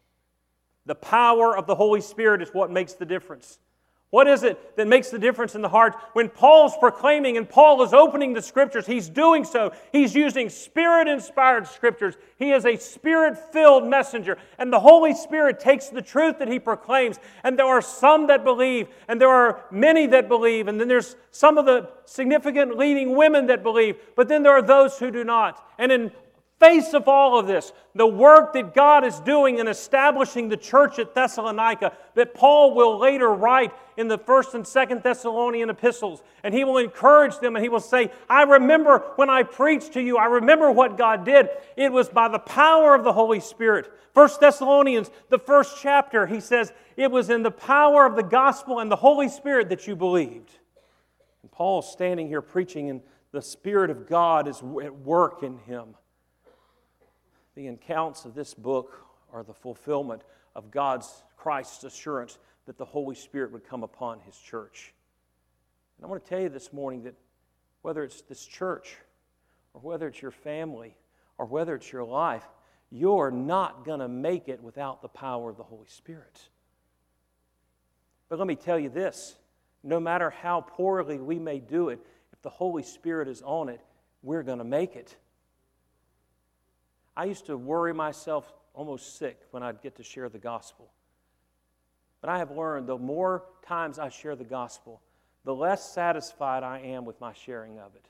The 0.86 0.96
power 0.96 1.58
of 1.58 1.66
the 1.66 1.76
Holy 1.76 2.02
Spirit 2.02 2.42
is 2.42 2.50
what 2.50 2.70
makes 2.70 2.94
the 2.94 3.06
difference. 3.06 3.60
What 4.14 4.28
is 4.28 4.44
it 4.44 4.78
that 4.78 4.88
makes 4.88 5.10
the 5.10 5.18
difference 5.18 5.56
in 5.56 5.64
the 5.64 5.70
heart? 5.70 5.96
When 6.14 6.30
Paul's 6.30 6.78
proclaiming 6.78 7.36
and 7.36 7.50
Paul 7.50 7.82
is 7.82 7.94
opening 7.94 8.34
the 8.34 8.44
scriptures, 8.44 8.86
he's 8.86 9.10
doing 9.10 9.44
so. 9.44 9.72
He's 9.92 10.14
using 10.14 10.50
spirit 10.50 11.08
inspired 11.08 11.66
scriptures. 11.66 12.14
He 12.38 12.52
is 12.52 12.64
a 12.64 12.76
spirit 12.76 13.40
filled 13.52 13.88
messenger. 13.88 14.38
And 14.60 14.72
the 14.72 14.80
Holy 14.80 15.16
Spirit 15.16 15.60
takes 15.60 15.90
the 15.90 16.04
truth 16.04 16.38
that 16.38 16.48
he 16.48 16.60
proclaims. 16.60 17.18
And 17.44 17.58
there 17.58 17.66
are 17.66 17.82
some 17.82 18.28
that 18.28 18.44
believe, 18.44 18.88
and 19.08 19.20
there 19.20 19.30
are 19.30 19.66
many 19.72 20.06
that 20.06 20.28
believe, 20.28 20.68
and 20.68 20.80
then 20.80 20.88
there's 20.88 21.16
some 21.32 21.58
of 21.58 21.66
the 21.66 21.90
significant 22.06 22.78
leading 22.78 23.16
women 23.16 23.48
that 23.48 23.64
believe, 23.64 23.96
but 24.16 24.28
then 24.28 24.44
there 24.44 24.54
are 24.54 24.62
those 24.62 25.00
who 25.00 25.10
do 25.10 25.24
not. 25.24 25.68
And 25.80 25.92
in 25.92 26.12
face 26.64 26.94
of 26.94 27.10
all 27.10 27.38
of 27.38 27.46
this, 27.46 27.74
the 27.94 28.08
work 28.08 28.54
that 28.54 28.74
God 28.74 29.04
is 29.04 29.20
doing 29.20 29.60
in 29.60 29.68
establishing 29.68 30.48
the 30.48 30.56
church 30.56 30.98
at 30.98 31.14
Thessalonica, 31.14 31.92
that 32.16 32.34
Paul 32.34 32.74
will 32.74 32.98
later 32.98 33.30
write 33.30 33.74
in 33.98 34.08
the 34.08 34.18
first 34.18 34.54
and 34.54 34.66
second 34.66 35.04
Thessalonian 35.04 35.70
epistles. 35.70 36.24
And 36.42 36.54
he 36.54 36.64
will 36.64 36.78
encourage 36.78 37.38
them 37.40 37.56
and 37.56 37.64
he 37.64 37.70
will 37.70 37.82
say, 37.82 38.12
I 38.30 38.44
remember 38.44 39.00
when 39.18 39.30
I 39.30 39.44
preached 39.44 39.94
to 39.94 40.02
you, 40.02 40.18
I 40.18 40.26
remember 40.26 40.72
what 40.72 40.98
God 40.98 41.26
did. 41.26 41.50
It 41.76 41.92
was 41.92 42.08
by 42.08 42.30
the 42.30 42.40
power 42.40 42.96
of 42.96 43.04
the 43.04 43.14
Holy 43.14 43.42
Spirit. 43.42 43.92
First 44.14 44.40
Thessalonians, 44.40 45.12
the 45.30 45.40
first 45.40 45.78
chapter, 45.82 46.26
he 46.26 46.40
says, 46.40 46.72
It 46.96 47.12
was 47.12 47.30
in 47.30 47.44
the 47.44 47.52
power 47.52 48.06
of 48.06 48.16
the 48.16 48.24
gospel 48.24 48.80
and 48.80 48.90
the 48.90 48.96
Holy 48.96 49.28
Spirit 49.28 49.68
that 49.70 49.86
you 49.86 49.98
believed. 49.98 50.52
And 51.42 51.52
Paul's 51.52 51.92
standing 51.92 52.28
here 52.30 52.42
preaching 52.42 52.90
and 52.90 53.02
The 53.34 53.42
Spirit 53.42 53.90
of 53.90 54.08
God 54.08 54.48
is 54.48 54.64
at 54.82 54.96
work 54.96 55.44
in 55.44 55.58
him. 55.60 55.96
The 57.56 57.68
accounts 57.68 58.26
of 58.26 58.34
this 58.34 58.54
book 58.54 59.06
are 59.32 59.44
the 59.44 59.54
fulfillment 59.54 60.24
of 60.56 60.72
God's 60.72 61.24
Christ's 61.38 61.84
assurance 61.84 62.38
that 62.66 62.78
the 62.78 62.86
Holy 62.86 63.16
Spirit 63.16 63.52
would 63.52 63.68
come 63.68 63.84
upon 63.84 64.20
his 64.22 64.38
church. 64.38 64.94
And 65.98 66.06
I 66.06 66.10
want 66.10 66.24
to 66.24 66.30
tell 66.30 66.40
you 66.40 66.50
this 66.50 66.72
morning 66.74 67.04
that 67.04 67.16
whether 67.82 68.04
it's 68.04 68.22
this 68.22 68.46
church 68.46 68.96
or 69.74 69.82
whether 69.82 70.08
it's 70.08 70.22
your 70.22 70.32
family 70.32 70.96
or 71.38 71.46
whether 71.46 71.76
it's 71.76 71.92
your 71.92 72.04
life, 72.04 72.46
you're 72.92 73.32
not 73.32 73.86
going 73.86 74.00
to 74.00 74.08
make 74.08 74.48
it 74.48 74.62
without 74.62 75.02
the 75.02 75.08
power 75.08 75.50
of 75.50 75.58
the 75.58 75.64
Holy 75.64 75.88
Spirit. 75.88 76.40
But 78.30 78.40
let 78.40 78.48
me 78.48 78.56
tell 78.56 78.80
you 78.80 78.90
this 78.90 79.36
no 79.84 80.00
matter 80.00 80.30
how 80.30 80.62
poorly 80.62 81.18
we 81.20 81.38
may 81.38 81.60
do 81.60 81.90
it, 81.90 82.00
if 82.32 82.42
the 82.42 82.50
Holy 82.50 82.84
Spirit 82.84 83.28
is 83.28 83.42
on 83.42 83.68
it, 83.68 83.82
we're 84.22 84.44
going 84.44 84.60
to 84.60 84.64
make 84.64 84.96
it. 84.96 85.16
I 87.16 87.26
used 87.26 87.46
to 87.46 87.58
worry 87.58 87.94
myself 87.94 88.52
almost 88.74 89.18
sick 89.18 89.40
when 89.52 89.64
I'd 89.64 89.82
get 89.82 89.96
to 89.98 90.04
share 90.04 90.30
the 90.30 90.40
gospel. 90.40 90.92
But 92.22 92.30
I 92.30 92.40
have 92.40 92.52
learned 92.52 92.88
the 92.88 92.98
more 92.98 93.44
times 93.66 94.00
I 94.00 94.10
share 94.10 94.36
the 94.36 94.44
gospel, 94.44 95.02
the 95.44 95.54
less 95.54 95.94
satisfied 95.94 96.64
I 96.64 96.80
am 96.80 97.06
with 97.06 97.20
my 97.20 97.34
sharing 97.34 97.80
of 97.80 97.96
it. 97.96 98.06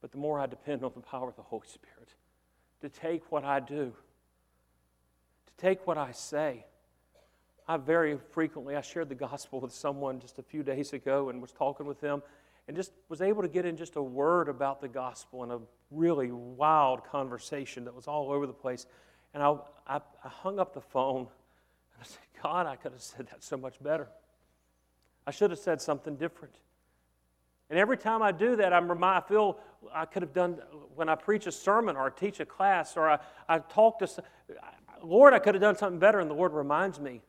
But 0.00 0.12
the 0.12 0.18
more 0.18 0.40
I 0.40 0.46
depend 0.46 0.84
on 0.84 0.92
the 0.94 1.00
power 1.00 1.28
of 1.28 1.36
the 1.36 1.42
Holy 1.42 1.66
Spirit 1.66 2.14
to 2.80 2.88
take 2.88 3.30
what 3.30 3.44
I 3.44 3.60
do, 3.60 3.92
to 5.46 5.52
take 5.58 5.86
what 5.86 5.98
I 5.98 6.12
say. 6.12 6.64
I 7.68 7.76
very 7.76 8.18
frequently 8.30 8.74
I 8.74 8.80
shared 8.80 9.08
the 9.08 9.14
gospel 9.14 9.60
with 9.60 9.72
someone 9.72 10.18
just 10.18 10.38
a 10.38 10.42
few 10.42 10.62
days 10.62 10.92
ago 10.92 11.28
and 11.28 11.40
was 11.40 11.52
talking 11.52 11.86
with 11.86 12.00
them 12.00 12.22
and 12.70 12.76
just 12.76 12.92
was 13.08 13.20
able 13.20 13.42
to 13.42 13.48
get 13.48 13.66
in 13.66 13.76
just 13.76 13.96
a 13.96 14.02
word 14.02 14.48
about 14.48 14.80
the 14.80 14.86
gospel 14.86 15.42
in 15.42 15.50
a 15.50 15.58
really 15.90 16.30
wild 16.30 17.02
conversation 17.02 17.84
that 17.86 17.92
was 17.92 18.06
all 18.06 18.30
over 18.30 18.46
the 18.46 18.52
place. 18.52 18.86
And 19.34 19.42
I, 19.42 19.56
I, 19.88 19.96
I 19.96 20.28
hung 20.28 20.60
up 20.60 20.72
the 20.72 20.80
phone 20.80 21.22
and 21.22 22.00
I 22.00 22.04
said, 22.04 22.20
God, 22.40 22.66
I 22.68 22.76
could 22.76 22.92
have 22.92 23.02
said 23.02 23.26
that 23.26 23.42
so 23.42 23.56
much 23.56 23.82
better. 23.82 24.06
I 25.26 25.32
should 25.32 25.50
have 25.50 25.58
said 25.58 25.82
something 25.82 26.14
different. 26.14 26.54
And 27.70 27.76
every 27.76 27.96
time 27.96 28.22
I 28.22 28.30
do 28.30 28.54
that, 28.54 28.72
I'm 28.72 28.88
remind, 28.88 29.24
I 29.24 29.28
feel 29.28 29.58
I 29.92 30.04
could 30.04 30.22
have 30.22 30.32
done 30.32 30.60
when 30.94 31.08
I 31.08 31.16
preach 31.16 31.48
a 31.48 31.52
sermon 31.52 31.96
or 31.96 32.06
I 32.06 32.10
teach 32.10 32.38
a 32.38 32.46
class 32.46 32.96
or 32.96 33.10
I, 33.10 33.18
I 33.48 33.58
talk 33.58 33.98
to, 33.98 34.08
Lord, 35.02 35.34
I 35.34 35.40
could 35.40 35.56
have 35.56 35.60
done 35.60 35.76
something 35.76 35.98
better. 35.98 36.20
And 36.20 36.30
the 36.30 36.34
Lord 36.34 36.52
reminds 36.52 37.00
me, 37.00 37.20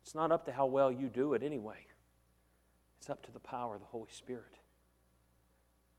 it's 0.00 0.14
not 0.14 0.32
up 0.32 0.46
to 0.46 0.52
how 0.52 0.64
well 0.64 0.90
you 0.90 1.10
do 1.10 1.34
it 1.34 1.42
anyway. 1.42 1.76
It's 2.98 3.10
up 3.10 3.24
to 3.26 3.32
the 3.32 3.40
power 3.40 3.74
of 3.74 3.80
the 3.80 3.86
Holy 3.86 4.10
Spirit. 4.10 4.54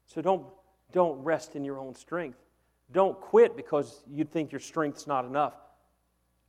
So 0.05 0.21
don't, 0.21 0.45
don't 0.91 1.21
rest 1.23 1.55
in 1.55 1.63
your 1.63 1.79
own 1.79 1.95
strength. 1.95 2.39
Don't 2.91 3.19
quit 3.19 3.55
because 3.55 4.03
you 4.09 4.23
think 4.23 4.51
your 4.51 4.61
strength's 4.61 5.07
not 5.07 5.25
enough. 5.25 5.53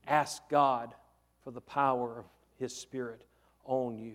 Ask 0.06 0.48
God 0.48 0.94
for 1.42 1.50
the 1.50 1.61
power 1.61 2.20
of 2.20 2.24
His 2.58 2.74
Spirit 2.74 3.22
on 3.64 3.98
you. 3.98 4.14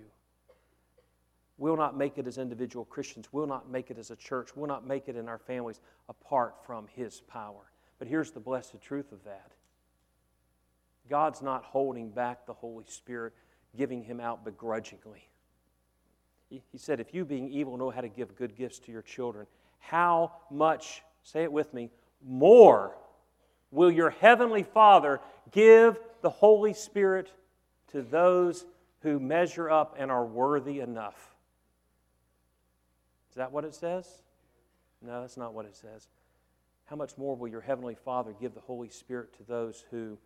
We'll 1.58 1.78
not 1.78 1.96
make 1.96 2.17
it 2.17 2.28
as 2.28 2.38
individual 2.38 2.86
Christians. 2.86 3.28
We'll 3.32 3.48
not 3.48 3.69
make 3.69 3.91
it 3.91 3.98
as 3.98 4.10
a 4.10 4.15
church. 4.15 4.56
We'll 4.56 4.67
not 4.67 4.88
make 4.88 5.08
it 5.08 5.15
in 5.15 5.30
our 5.30 5.38
families 5.38 5.82
apart 6.10 6.56
from 6.65 6.88
His 6.96 7.22
power. 7.22 7.72
But 8.00 8.08
here's 8.08 8.32
the 8.32 8.39
blessed 8.39 8.82
truth 8.82 9.12
of 9.12 9.24
that 9.26 9.52
God's 11.10 11.41
not 11.41 11.63
holding 11.63 12.10
back 12.10 12.46
the 12.46 12.54
Holy 12.54 12.86
Spirit, 12.88 13.34
giving 13.78 14.04
Him 14.04 14.19
out 14.19 14.43
begrudgingly. 14.43 15.30
He 16.72 16.78
said, 16.78 17.00
If 17.00 17.13
you, 17.13 17.26
being 17.26 17.50
evil, 17.50 17.78
know 17.78 17.89
how 17.89 18.02
to 18.02 18.10
give 18.10 18.36
good 18.36 18.56
gifts 18.56 18.80
to 18.80 18.92
your 18.92 19.02
children, 19.02 19.48
how 19.80 20.34
much, 20.52 21.02
say 21.24 21.44
it 21.44 21.52
with 21.52 21.74
me, 21.74 21.89
more 22.24 22.96
will 23.72 23.92
your 23.92 24.12
heavenly 24.12 24.63
Father 24.63 25.20
give 25.52 25.98
the 26.22 26.30
Holy 26.30 26.74
Spirit 26.74 27.32
to 27.92 28.02
those 28.02 28.66
who 29.02 29.20
measure 29.20 29.70
up 29.70 29.96
and 29.98 30.12
are 30.12 30.26
worthy 30.26 30.80
enough? 30.80 31.36
Is 33.32 33.38
that 33.38 33.52
what 33.52 33.66
it 33.66 33.74
says? 33.74 34.08
No, 35.02 35.22
that's 35.22 35.38
not 35.38 35.54
what 35.54 35.66
it 35.66 35.76
says. 35.76 36.08
How 36.86 36.96
much 36.96 37.18
more 37.18 37.36
will 37.36 37.48
your 37.48 37.62
Heavenly 37.62 37.96
Father 37.96 38.36
give 38.39 38.54
the 38.54 38.62
Holy 38.62 38.89
Spirit 38.89 39.36
to 39.38 39.44
those 39.44 39.84
who 39.89 40.18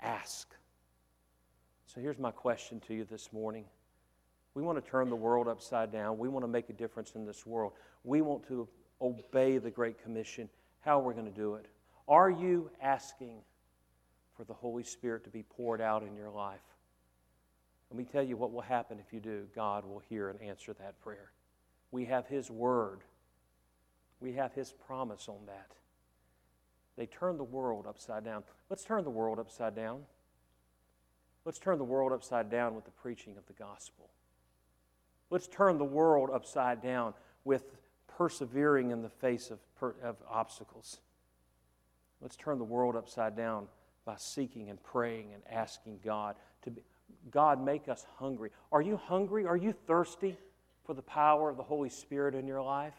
ask? 0.00 0.54
So 1.86 2.00
here's 2.00 2.18
my 2.18 2.30
question 2.30 2.80
to 2.88 2.94
you 2.94 3.04
this 3.04 3.32
morning. 3.32 3.64
We 4.54 4.62
want 4.62 4.82
to 4.82 4.90
turn 4.90 5.08
the 5.08 5.16
world 5.16 5.48
upside 5.48 5.92
down. 5.92 6.18
We 6.18 6.28
want 6.28 6.44
to 6.44 6.48
make 6.48 6.68
a 6.68 6.74
difference 6.74 7.12
in 7.14 7.24
this 7.24 7.46
world. 7.46 7.72
We 8.04 8.20
want 8.20 8.46
to 8.48 8.68
obey 9.00 9.58
the 9.58 9.70
Great 9.70 10.02
Commission. 10.02 10.48
How 10.80 11.00
are 11.00 11.02
we 11.02 11.14
going 11.14 11.26
to 11.26 11.32
do 11.32 11.54
it? 11.54 11.66
Are 12.08 12.30
you 12.30 12.70
asking 12.80 13.38
for 14.36 14.44
the 14.44 14.52
Holy 14.52 14.82
Spirit 14.82 15.24
to 15.24 15.30
be 15.30 15.42
poured 15.42 15.80
out 15.80 16.02
in 16.02 16.14
your 16.16 16.30
life? 16.30 16.60
Let 17.90 17.98
me 17.98 18.04
tell 18.04 18.22
you 18.22 18.36
what 18.36 18.52
will 18.52 18.62
happen 18.62 18.98
if 18.98 19.12
you 19.12 19.20
do. 19.20 19.46
God 19.54 19.84
will 19.84 20.02
hear 20.08 20.30
and 20.30 20.40
answer 20.40 20.72
that 20.74 21.00
prayer. 21.02 21.30
We 21.90 22.06
have 22.06 22.26
His 22.26 22.50
Word, 22.50 23.00
we 24.20 24.32
have 24.34 24.52
His 24.54 24.72
promise 24.72 25.28
on 25.28 25.46
that. 25.46 25.72
They 26.96 27.06
turn 27.06 27.38
the 27.38 27.44
world 27.44 27.86
upside 27.86 28.24
down. 28.24 28.44
Let's 28.68 28.84
turn 28.84 29.04
the 29.04 29.10
world 29.10 29.38
upside 29.38 29.74
down. 29.74 30.02
Let's 31.44 31.58
turn 31.58 31.78
the 31.78 31.84
world 31.84 32.12
upside 32.12 32.50
down 32.50 32.74
with 32.74 32.84
the 32.84 32.90
preaching 32.90 33.36
of 33.36 33.46
the 33.46 33.54
gospel. 33.54 34.10
Let's 35.32 35.48
turn 35.48 35.78
the 35.78 35.84
world 35.84 36.30
upside 36.32 36.82
down 36.82 37.14
with 37.44 37.64
persevering 38.06 38.90
in 38.90 39.02
the 39.02 39.08
face 39.08 39.50
of, 39.50 39.58
of 40.02 40.16
obstacles. 40.30 41.00
Let's 42.20 42.36
turn 42.36 42.58
the 42.58 42.64
world 42.64 42.94
upside 42.94 43.36
down 43.36 43.66
by 44.04 44.14
seeking 44.16 44.70
and 44.70 44.80
praying 44.82 45.32
and 45.34 45.42
asking 45.50 45.98
God 46.04 46.36
to 46.62 46.70
be, 46.70 46.82
God 47.30 47.64
make 47.64 47.88
us 47.88 48.06
hungry. 48.18 48.50
Are 48.70 48.82
you 48.82 48.96
hungry? 48.96 49.46
Are 49.46 49.56
you 49.56 49.72
thirsty? 49.72 50.36
for 50.84 50.94
the 50.94 51.02
power 51.02 51.48
of 51.48 51.56
the 51.56 51.62
Holy 51.62 51.88
Spirit 51.88 52.34
in 52.34 52.46
your 52.46 52.62
life? 52.62 52.94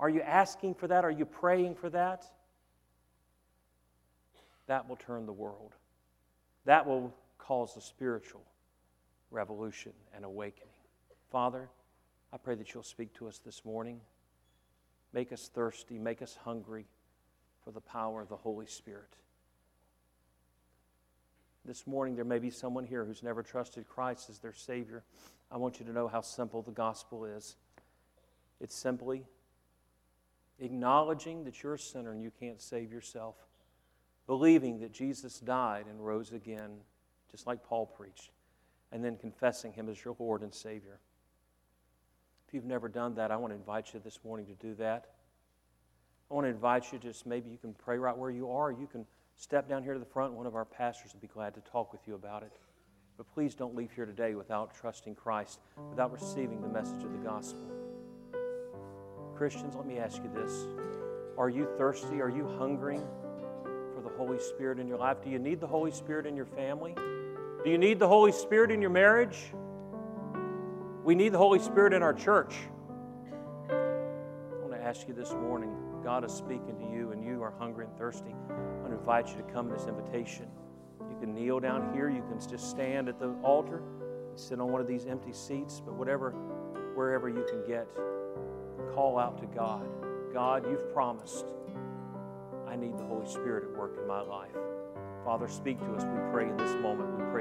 Are 0.00 0.08
you 0.08 0.20
asking 0.20 0.74
for 0.74 0.88
that? 0.88 1.04
Are 1.04 1.10
you 1.10 1.24
praying 1.24 1.76
for 1.76 1.90
that? 1.90 2.24
That 4.66 4.88
will 4.88 4.96
turn 4.96 5.26
the 5.26 5.32
world. 5.32 5.74
That 6.64 6.86
will 6.86 7.14
cause 7.38 7.76
a 7.76 7.80
spiritual 7.80 8.42
revolution 9.30 9.92
and 10.14 10.24
awakening. 10.24 10.71
Father, 11.32 11.70
I 12.30 12.36
pray 12.36 12.54
that 12.56 12.74
you'll 12.74 12.82
speak 12.82 13.14
to 13.14 13.26
us 13.26 13.38
this 13.38 13.64
morning. 13.64 14.02
Make 15.14 15.32
us 15.32 15.48
thirsty, 15.48 15.98
make 15.98 16.20
us 16.20 16.38
hungry 16.44 16.84
for 17.64 17.70
the 17.70 17.80
power 17.80 18.20
of 18.20 18.28
the 18.28 18.36
Holy 18.36 18.66
Spirit. 18.66 19.16
This 21.64 21.86
morning, 21.86 22.16
there 22.16 22.26
may 22.26 22.38
be 22.38 22.50
someone 22.50 22.84
here 22.84 23.06
who's 23.06 23.22
never 23.22 23.42
trusted 23.42 23.88
Christ 23.88 24.28
as 24.28 24.40
their 24.40 24.52
Savior. 24.52 25.04
I 25.50 25.56
want 25.56 25.80
you 25.80 25.86
to 25.86 25.92
know 25.92 26.06
how 26.06 26.20
simple 26.20 26.60
the 26.60 26.70
gospel 26.70 27.24
is. 27.24 27.56
It's 28.60 28.74
simply 28.74 29.24
acknowledging 30.60 31.44
that 31.44 31.62
you're 31.62 31.74
a 31.74 31.78
sinner 31.78 32.12
and 32.12 32.22
you 32.22 32.30
can't 32.38 32.60
save 32.60 32.92
yourself, 32.92 33.36
believing 34.26 34.80
that 34.80 34.92
Jesus 34.92 35.40
died 35.40 35.86
and 35.88 36.04
rose 36.04 36.30
again, 36.32 36.72
just 37.30 37.46
like 37.46 37.64
Paul 37.64 37.86
preached, 37.86 38.32
and 38.92 39.02
then 39.02 39.16
confessing 39.16 39.72
Him 39.72 39.88
as 39.88 40.04
your 40.04 40.14
Lord 40.18 40.42
and 40.42 40.52
Savior. 40.52 40.98
If 42.52 42.56
you've 42.56 42.64
never 42.66 42.86
done 42.90 43.14
that, 43.14 43.30
I 43.30 43.36
want 43.36 43.54
to 43.54 43.56
invite 43.56 43.94
you 43.94 44.00
this 44.04 44.18
morning 44.22 44.44
to 44.44 44.52
do 44.52 44.74
that. 44.74 45.06
I 46.30 46.34
want 46.34 46.44
to 46.44 46.50
invite 46.50 46.92
you 46.92 46.98
just 46.98 47.24
maybe 47.24 47.48
you 47.48 47.56
can 47.56 47.72
pray 47.72 47.96
right 47.96 48.14
where 48.14 48.28
you 48.28 48.50
are. 48.50 48.70
You 48.70 48.86
can 48.86 49.06
step 49.36 49.70
down 49.70 49.82
here 49.82 49.94
to 49.94 49.98
the 49.98 50.04
front. 50.04 50.34
One 50.34 50.44
of 50.44 50.54
our 50.54 50.66
pastors 50.66 51.14
would 51.14 51.22
be 51.22 51.28
glad 51.28 51.54
to 51.54 51.62
talk 51.62 51.94
with 51.94 52.02
you 52.06 52.14
about 52.14 52.42
it. 52.42 52.52
But 53.16 53.32
please 53.32 53.54
don't 53.54 53.74
leave 53.74 53.90
here 53.92 54.04
today 54.04 54.34
without 54.34 54.74
trusting 54.78 55.14
Christ, 55.14 55.60
without 55.88 56.12
receiving 56.12 56.60
the 56.60 56.68
message 56.68 57.02
of 57.02 57.12
the 57.12 57.26
gospel. 57.26 57.70
Christians, 59.34 59.74
let 59.74 59.86
me 59.86 59.96
ask 59.96 60.22
you 60.22 60.30
this 60.34 60.66
Are 61.38 61.48
you 61.48 61.66
thirsty? 61.78 62.20
Are 62.20 62.28
you 62.28 62.46
hungering 62.58 63.02
for 63.94 64.02
the 64.02 64.14
Holy 64.18 64.38
Spirit 64.38 64.78
in 64.78 64.86
your 64.86 64.98
life? 64.98 65.24
Do 65.24 65.30
you 65.30 65.38
need 65.38 65.58
the 65.58 65.66
Holy 65.66 65.90
Spirit 65.90 66.26
in 66.26 66.36
your 66.36 66.44
family? 66.44 66.94
Do 67.64 67.70
you 67.70 67.78
need 67.78 67.98
the 67.98 68.08
Holy 68.08 68.32
Spirit 68.32 68.70
in 68.70 68.82
your 68.82 68.90
marriage? 68.90 69.38
We 71.04 71.16
need 71.16 71.30
the 71.30 71.38
Holy 71.38 71.58
Spirit 71.58 71.94
in 71.94 72.02
our 72.02 72.14
church. 72.14 72.54
I 73.68 73.74
want 74.60 74.72
to 74.72 74.80
ask 74.80 75.08
you 75.08 75.14
this 75.14 75.32
morning 75.32 75.74
God 76.04 76.24
is 76.24 76.32
speaking 76.32 76.78
to 76.78 76.96
you 76.96 77.10
and 77.10 77.24
you 77.24 77.42
are 77.42 77.52
hungry 77.58 77.86
and 77.86 77.98
thirsty. 77.98 78.34
I 78.48 78.80
want 78.80 78.92
to 78.92 78.98
invite 78.98 79.28
you 79.30 79.36
to 79.36 79.52
come 79.52 79.68
to 79.68 79.74
this 79.74 79.86
invitation 79.86 80.46
You 81.10 81.16
can 81.18 81.34
kneel 81.34 81.58
down 81.58 81.92
here. 81.92 82.08
You 82.08 82.22
can 82.22 82.38
just 82.48 82.70
stand 82.70 83.08
at 83.08 83.18
the 83.18 83.34
altar, 83.42 83.82
sit 84.36 84.60
on 84.60 84.70
one 84.70 84.80
of 84.80 84.86
these 84.86 85.06
empty 85.06 85.32
seats, 85.32 85.82
but 85.84 85.94
whatever, 85.94 86.30
wherever 86.94 87.28
you 87.28 87.44
can 87.50 87.66
get, 87.66 87.88
call 88.94 89.18
out 89.18 89.38
to 89.38 89.46
God. 89.46 89.88
God, 90.32 90.64
you've 90.70 90.92
promised. 90.92 91.46
I 92.68 92.76
need 92.76 92.96
the 92.96 93.04
Holy 93.04 93.26
Spirit 93.26 93.64
at 93.64 93.76
work 93.76 93.96
in 94.00 94.06
my 94.06 94.20
life. 94.20 94.54
Father, 95.24 95.48
speak 95.48 95.80
to 95.80 95.94
us, 95.94 96.04
we 96.04 96.30
pray 96.30 96.48
in 96.48 96.56
this 96.56 96.74
moment. 96.76 97.21